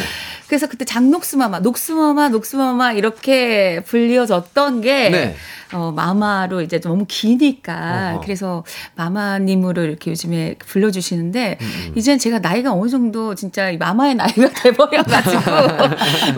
[0.47, 5.35] 그래서 그때 장녹수 마마, 녹수 마마, 녹수 마마 이렇게 불려졌던 게 네.
[5.73, 8.21] 어, 마마로 이제 너무 기니까 어허.
[8.21, 8.63] 그래서
[8.95, 15.41] 마마님으로 이렇게 요즘에 불러주시는데 음, 이젠 제가 나이가 어느 정도 진짜 이 마마의 나이가 돼버려가지고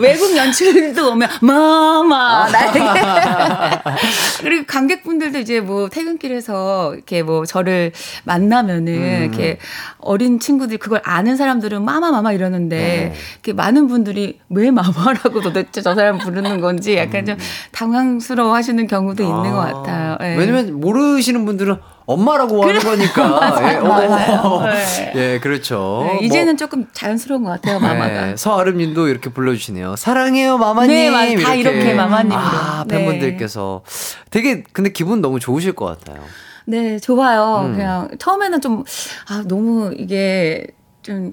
[0.00, 2.80] 외국 연출도 오면 마마 나에게
[4.42, 7.92] 그리고 관객분들도 이제 뭐 퇴근길에서 이렇게 뭐 저를
[8.24, 9.22] 만나면은 음.
[9.24, 9.58] 이렇게
[10.00, 13.14] 어린 친구들이 그걸 아는 사람들은 마마 마마 이러는데 네.
[13.34, 17.36] 이렇게 많은 분들이 왜 마마라고 도대체 저 사람 부르는 건지 약간 좀
[17.72, 20.16] 당황스러워 하시는 경우도 있는 것 같아요.
[20.22, 20.34] 예.
[20.34, 20.38] 음.
[20.38, 21.76] 왜냐면 모르시는 분들은
[22.06, 23.60] 엄마라고 하는 거니까.
[23.70, 24.64] 예, 어.
[24.66, 25.12] 네.
[25.14, 26.06] 예, 그렇죠.
[26.10, 28.26] 네, 이제는 조금 자연스러운 것 같아요, 뭐, 마마가.
[28.26, 29.94] 네, 서아름님도 이렇게 불러주시네요.
[29.96, 30.94] 사랑해요, 마마님.
[30.96, 32.38] 네, 맞- 다 이렇게 마마님으로.
[32.40, 32.96] 아, 네.
[32.96, 33.82] 팬분들께서
[34.30, 36.22] 되게 근데 기분 너무 좋으실 것 같아요.
[36.68, 37.64] 네, 좋아요.
[37.66, 37.72] 음.
[37.72, 38.84] 그냥 처음에는 좀,
[39.30, 40.66] 아, 너무 이게
[41.00, 41.32] 좀큰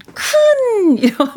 [0.99, 1.27] 이런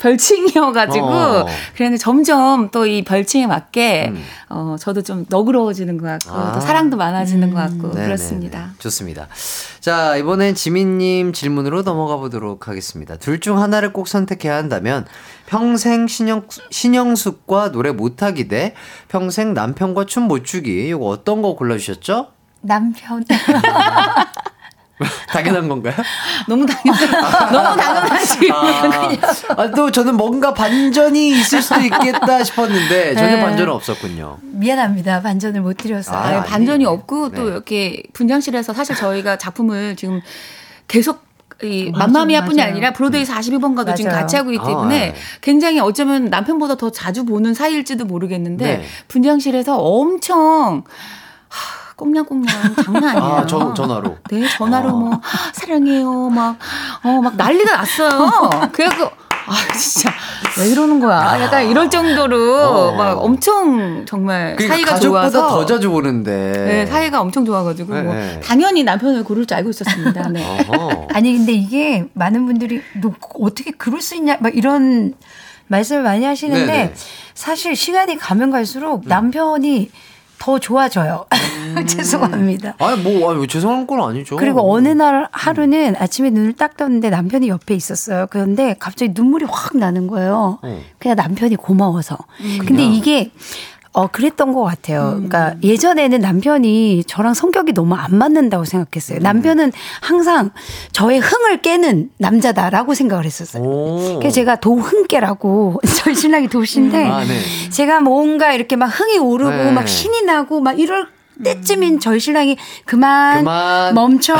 [0.00, 1.46] 별칭이어가지고 어.
[1.74, 4.22] 그랬는데 점점 또 이 별칭에 맞게 음.
[4.50, 6.52] 어, 저도 좀 너그러워지는 것 같고 아.
[6.52, 8.04] 또 사랑도 많아지는 것 같고 네네네.
[8.04, 8.70] 그렇습니다.
[8.78, 9.28] 좋습니다.
[9.80, 13.16] 자, 이번엔 지민님 질문으로 넘어가 보도록 하겠습니다.
[13.16, 15.06] 둘 중 하나를 꼭 선택해야 한다면
[15.46, 18.74] 평생 신영, 신영숙과 노래 못하기 대
[19.08, 20.88] 평생 남편과 춤 못 추기.
[20.88, 22.26] 이거 어떤 거 골라주셨죠?
[22.68, 23.24] 남편.
[25.28, 25.94] 당연한 건가요?
[26.48, 26.96] 너무 당연,
[27.52, 28.52] 너무 당연한 질문.
[28.58, 29.18] 아,
[29.56, 33.40] 아, 또 저는 뭔가 반전이 있을 수도 있겠다 싶었는데 전혀 네.
[33.40, 34.38] 반전은 없었군요.
[34.42, 35.22] 미안합니다.
[35.22, 36.16] 반전을 못 드렸어요.
[36.16, 36.46] 아, 아니, 아니.
[36.46, 37.50] 반전이 없고 또 네.
[37.52, 40.20] 이렇게 분장실에서 사실 저희가 작품을 지금
[40.88, 41.26] 계속
[41.62, 42.60] 이 맘마미아뿐이.
[42.60, 44.20] 아니라 브로데이 42번가도 지금 맞아요.
[44.22, 44.64] 같이 하고 있기 음.
[44.64, 45.14] 아, 때문에 네.
[45.40, 48.84] 굉장히 어쩌면 남편보다 더 자주 보는 사이일지도 모르겠는데 네.
[49.08, 50.82] 분장실에서 엄청
[51.48, 52.46] 하, 꽁냥꽁냥
[52.84, 53.34] 장난 아니에요.
[53.34, 54.16] 아, 전, 전화로.
[54.30, 54.92] 네, 전화로 어.
[54.92, 55.20] 뭐
[55.52, 56.56] 사랑해요 막
[57.04, 58.30] 어 막 난리가 났어요.
[58.72, 59.04] 그래갖고
[59.46, 60.10] 아 진짜
[60.58, 61.40] 왜 이러는 거야?
[61.42, 62.92] 약간 이럴 정도로 어.
[62.96, 66.30] 막 엄청 정말 그러니까 사이가 가족보다 좋아서 더 자주 보는데.
[66.32, 68.40] 네, 사이가 엄청 좋아가지고 네, 뭐 네.
[68.44, 70.28] 당연히 남편을 고를 줄 알고 있었습니다.
[70.28, 70.44] 네.
[71.12, 73.10] 아니 근데 이게 많은 분들이 너
[73.40, 75.14] 어떻게 그럴 수 있냐 막 이런
[75.68, 76.84] 말씀을 많이 하시는데 네네.
[76.84, 76.94] 음.
[77.34, 79.90] 사실 시간이 가면 갈수록 남편이
[80.38, 81.26] 더 좋아져요.
[81.86, 82.74] 죄송합니다.
[82.78, 84.36] 아니, 뭐, 아니, 죄송한 건 아니죠.
[84.36, 88.26] 그리고 어느 날 하루는 아침에 눈을 딱 떴는데 남편이 옆에 있었어요.
[88.30, 90.58] 그런데 갑자기 눈물이 확 나는 거예요.
[90.62, 90.80] 어.
[90.98, 92.16] 그냥 남편이 고마워서.
[92.66, 93.30] 근데 이게
[93.92, 95.10] 어 그랬던 것 같아요.
[95.14, 99.18] 그러니까 예전에는 남편이 저랑 성격이 너무 안 맞는다고 생각했어요.
[99.20, 100.50] 남편은 항상
[100.92, 103.62] 저의 흥을 깨는 남자다라고 생각을 했었어요.
[103.62, 104.18] 오.
[104.18, 107.40] 그래서 제가 도흥깨라고 저희 신랑이 도시인데 아, 네.
[107.70, 109.72] 제가 뭔가 이렇게 막 흥이 오르고 네.
[109.72, 111.08] 막 신이 나고 막 이럴
[111.42, 113.94] 때쯤인 저희 신랑이 그만, 그만.
[113.94, 114.34] 멈춰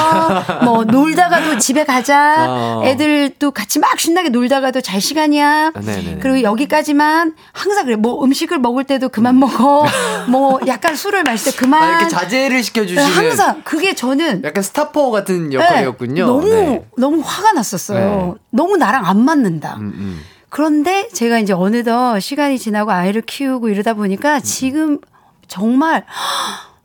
[0.64, 2.82] 뭐 놀다가도 집에 가자 어.
[2.84, 6.18] 애들도 같이 막 신나게 놀다가도 잘 시간이야 아, 네네네.
[6.20, 9.84] 그리고 여기까지만 항상 그래 뭐 음식을 먹을 때도 그만 먹어
[10.28, 13.02] 뭐 약간 술을 마실 때 그만 아, 이렇게 자제를 시켜주시는.
[13.04, 16.14] 항상 그게 저는 약간 스타퍼 같은 역할이었군요.
[16.14, 16.86] 네, 너무 네.
[16.96, 18.36] 너무 화가 났었어요.
[18.50, 19.76] 너무 나랑 안 맞는다.
[19.76, 20.20] 음, 음.
[20.50, 24.98] 그런데 제가 이제 어느덧 시간이 지나고 아이를 키우고 이러다 보니까 지금
[25.46, 26.04] 정말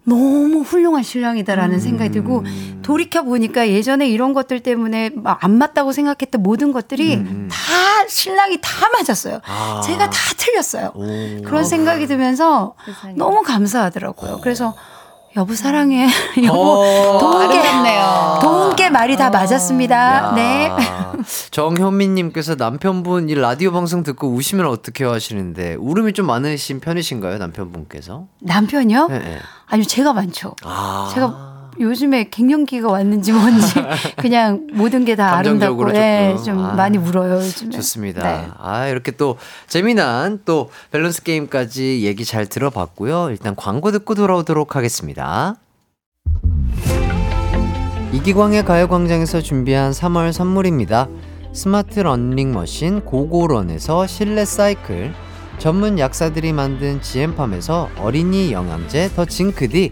[0.05, 2.43] 너무 훌륭한 신랑이다라는 생각이 들고
[2.81, 8.69] 돌이켜 보니까 예전에 이런 것들 때문에 막 안 맞다고 생각했던 모든 것들이 다 신랑이 다
[8.93, 9.39] 맞았어요.
[9.45, 9.81] 아.
[9.85, 10.91] 제가 다 틀렸어요.
[10.95, 11.41] 오.
[11.43, 12.75] 그런 생각이 들면서
[13.15, 14.39] 너무 감사하더라고요.
[14.41, 14.73] 그래서
[15.35, 16.07] 여보 사랑해.
[16.45, 17.17] 여보 어.
[17.19, 18.39] 도움께 아름답네요.
[18.41, 19.95] 도움께 말이 다 맞았습니다.
[19.95, 20.31] 야.
[20.35, 20.71] 네.
[21.51, 28.25] 정현민님께서 남편분 이 라디오 방송 듣고 우시면 어떡해요 하시는데 울음이 좀 많으신 편이신가요 남편분께서?
[28.41, 29.07] 남편이요?
[29.07, 29.39] 네, 네.
[29.67, 30.55] 아니요, 제가 많죠.
[30.63, 31.09] 아.
[31.13, 33.73] 제가 요즘에 갱년기가 왔는지 뭔지
[34.17, 36.35] 그냥 모든 게 다 아름답고 예.
[36.43, 36.73] 좀 아.
[36.73, 37.71] 많이 울어요, 요즘에.
[37.71, 38.23] 좋습니다.
[38.23, 38.47] 네.
[38.59, 39.37] 아, 이렇게 또
[39.67, 43.29] 재미난 또 밸런스 게임까지 얘기 잘 들어봤고요.
[43.31, 45.55] 일단 광고 듣고 돌아오도록 하겠습니다.
[48.11, 51.07] 이기광의 가요광장에서 준비한 3월 선물입니다.
[51.53, 55.13] 스마트 러닝머신 고고런에서 실내 사이클,
[55.57, 59.91] 전문 약사들이 만든 지엠팜에서 어린이 영양제 더 징크디,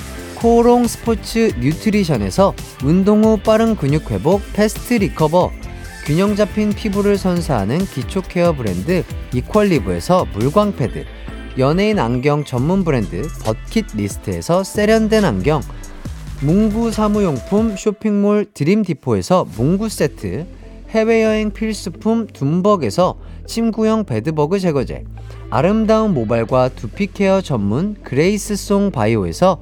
[0.41, 5.51] 코오롱 스포츠 뉴트리션에서 운동 후 빠른 근육 회복 패스트 리커버
[6.03, 9.03] 균형 잡힌 피부를 선사하는 기초 care 브랜드
[9.35, 11.05] 이퀄리브에서 물광 패드
[11.59, 15.61] 연예인 안경 전문 브랜드 버킷 리스트에서 세련된 안경
[16.41, 20.47] 문구 사무용품 쇼핑몰 드림 디포에서 문구 세트
[20.89, 25.03] 해외여행 필수품 둠벅에서 침구형 bedbug 제거제
[25.51, 29.61] 아름다운 모발과 두피 care 전문 그레이스 송 바이오에서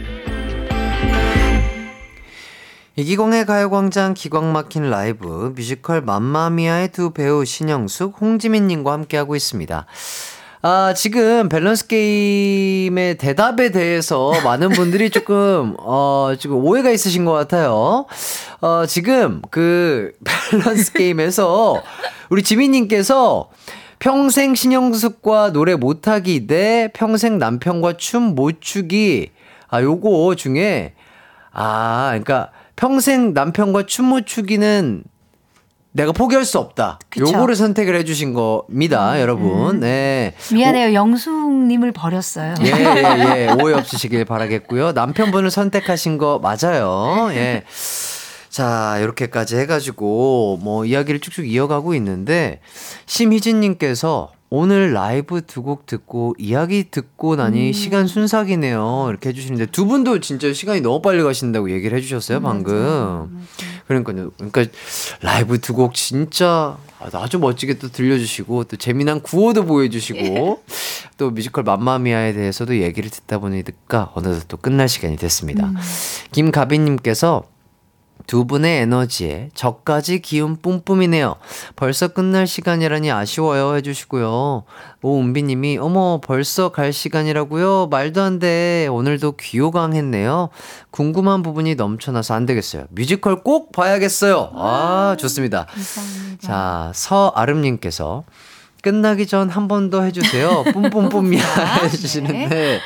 [2.97, 9.85] 이기광의 가요광장 기광 막힌 라이브 뮤지컬 맘마미아의 두 배우 신영숙, 홍지민님과 함께하고 있습니다.
[10.63, 18.07] 아, 지금 밸런스 게임의 대답에 대해서 많은 분들이 조금, 어, 지금 오해가 있으신 것 같아요.
[18.59, 20.11] 어, 지금 그
[20.51, 21.81] 밸런스 게임에서
[22.29, 23.49] 우리 지민님께서
[23.99, 29.31] 평생 신영숙과 노래 못하기 대 평생 남편과 춤 못 추기.
[29.69, 30.93] 아, 요거 중에,
[31.53, 32.51] 아, 그러니까
[32.81, 35.03] 평생 남편과 춤 못 추기는
[35.91, 36.97] 내가 포기할 수 없다.
[37.09, 37.27] 그쵸.
[37.27, 39.79] 요거를 선택을 해주신 겁니다, 여러분.
[39.81, 40.33] 네.
[40.51, 40.95] 미안해요.
[40.95, 42.55] 영숙님을 버렸어요.
[42.63, 43.49] 예, 예, 예.
[43.61, 44.93] 오해 없으시길 바라겠고요.
[44.93, 47.29] 남편분을 선택하신 거 맞아요.
[47.33, 47.63] 예.
[48.49, 52.61] 자, 이렇게까지 해가지고, 뭐, 이야기를 쭉쭉 이어가고 있는데,
[53.05, 59.05] 심희진님께서 오늘 라이브 두 곡 듣고, 이야기 듣고 나니 시간 순삭이네요.
[59.07, 63.47] 이렇게 해주시는데, 두 분도 진짜 시간이 너무 빨리 가신다고 얘기를 해주셨어요, 방금.
[63.87, 64.31] 그러니까요.
[64.35, 64.65] 그러니까,
[65.21, 70.63] 라이브 두 곡 진짜 아주 멋지게 또 들려주시고, 또 재미난 구호도 보여주시고,
[71.17, 75.71] 또 뮤지컬 맘마미아에 대해서도 얘기를 듣다 보니까 어느덧 또 끝날 시간이 됐습니다.
[76.33, 77.43] 김가빈님께서
[78.27, 81.35] 두 분의 에너지에 저까지 기운 뿜뿜이네요.
[81.75, 84.63] 벌써 끝날 시간이라니 아쉬워요 해주시고요.
[85.01, 87.87] 오은비님이 어머 벌써 갈 시간이라고요?
[87.87, 88.87] 말도 안 돼.
[88.89, 90.49] 오늘도 귀호강했네요.
[90.91, 92.85] 궁금한 부분이 넘쳐나서 안 되겠어요.
[92.89, 94.51] 뮤지컬 꼭 봐야겠어요.
[94.55, 95.67] 아 좋습니다.
[96.39, 98.23] 자 서아름님께서
[98.81, 100.63] 끝나기 전 한 번 더 해주세요.
[100.73, 101.43] 뿜뿜뿜이야
[101.83, 102.81] 해주시는데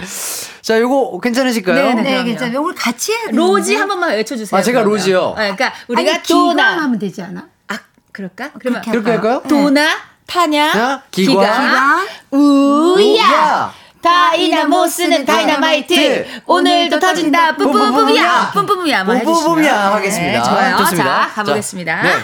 [0.61, 1.75] 자 요거 괜찮으실까요?
[1.75, 2.01] 네네.
[2.01, 2.25] 네, 그럼요.
[2.25, 2.61] 괜찮아요.
[2.61, 3.75] 오늘 같이 해야 되는 로지?
[3.75, 4.59] 한 번만 외쳐주세요.
[4.59, 4.97] 아, 제가 그러면.
[4.97, 5.19] 로지요?
[5.21, 7.47] 어, 그러니까 우리가 아니, 도나 하면 되지 않아?
[7.69, 7.79] 아
[8.11, 8.49] 그럴까?
[8.59, 9.43] 그러면 그렇게 그렇게 할까요?
[9.47, 9.87] 도나
[10.27, 16.41] 타냐 기광, 우야 다이나모스는 다이나마이트 네.
[16.45, 19.93] 오늘도 터진다 뿜뿜뿜이야 뿜뿜뿜이야 한번 뿜뿜뿜이야 해주시면.
[19.93, 20.39] 하겠습니다.
[20.39, 21.27] 네, 좋아요 좋습니다.
[21.27, 22.23] 자 가보겠습니다 자, 네.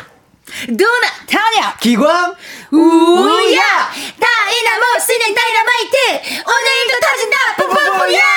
[0.68, 2.36] 도나 타냐 기광
[2.72, 3.62] 우야
[4.20, 5.98] 다이나모스는 다이나마이트
[6.46, 8.22] 오늘도 터진다 뿜뿜뿜이야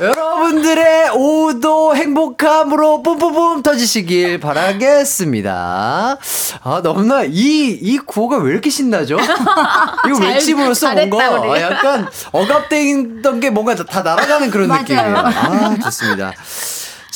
[0.00, 6.16] 여러분들의 오도 행복함으로 뿜뿜뿜 터지시길 바라겠습니다.
[6.62, 9.18] 아, 너무나 이, 이 구호가 왜 이렇게 신나죠?
[10.06, 11.50] 이거 잘- 외침으로써 뭔가 우리.
[11.50, 14.68] 아, 약간 억압돼 있던 게 뭔가 다 날아가는 그런.
[14.78, 15.16] 느낌이에요.
[15.16, 16.32] 아, 좋습니다.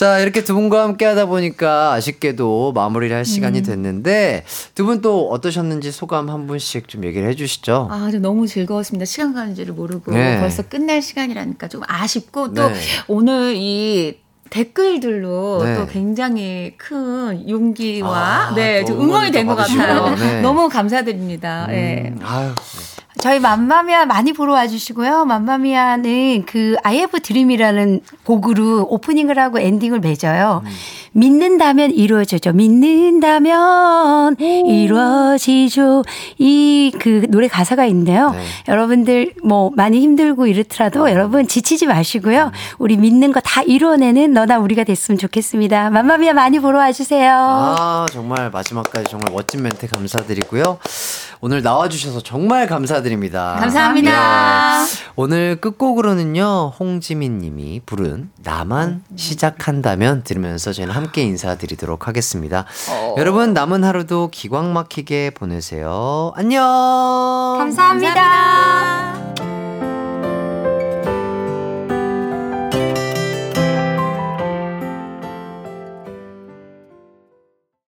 [0.03, 3.63] 자, 이렇게 두 분과 함께 하다 보니까 아쉽게도 마무리를 할 시간이 음.
[3.65, 4.43] 됐는데
[4.75, 7.87] 두 분 또 어떠셨는지 소감 한 분씩 좀 얘기를 해 주시죠.
[7.89, 9.05] 아, 저 너무 즐거웠습니다.
[9.05, 10.41] 시간 가는 줄을 모르고 네.
[10.41, 12.75] 벌써 끝날 시간이라니까 좀 아쉽고 또 네.
[13.07, 14.19] 오늘 이
[14.51, 15.77] 댓글들로 네.
[15.77, 20.17] 또 굉장히 큰 용기와 아, 네, 응원이 된 것 같아요.
[20.17, 20.41] 네.
[20.43, 21.69] 너무 감사드립니다.
[21.69, 22.13] 네.
[22.13, 22.51] 음, 아유.
[23.23, 25.27] 저희 맘마미아 많이 보러 와주시고요.
[25.27, 30.65] 맘마미아는 그 I have dream이라는 곡으로 오프닝을 하고 엔딩을 맺어요.
[31.13, 32.53] 믿는다면 이루어지죠.
[32.53, 36.03] 믿는다면 이루어지죠.
[36.39, 38.31] 이 그 노래 가사가 있는데요.
[38.33, 38.41] 네.
[38.69, 42.51] 여러분들 뭐 많이 힘들고 이렇더라도 여러분 지치지 마시고요.
[42.79, 45.91] 우리 믿는 거 다 이루어내는 너나 우리가 됐으면 좋겠습니다.
[45.91, 47.33] 맘마미아 많이 보러 와주세요.
[47.79, 50.79] 아, 정말 마지막까지 정말 멋진 멘트 감사드리고요.
[51.45, 53.57] 오늘 나와주셔서 정말 감사드립니다.
[53.59, 54.85] 감사합니다.
[54.85, 54.87] 네.
[55.17, 62.65] 오늘 끝곡으로는요, 홍지민 님이 부른 나만 시작한다면 들으면서 저희는 함께 인사드리도록 하겠습니다.
[63.17, 66.31] 여러분, 남은 하루도 기광 막히게 보내세요.
[66.37, 66.63] 안녕!
[67.59, 69.02] 감사합니다.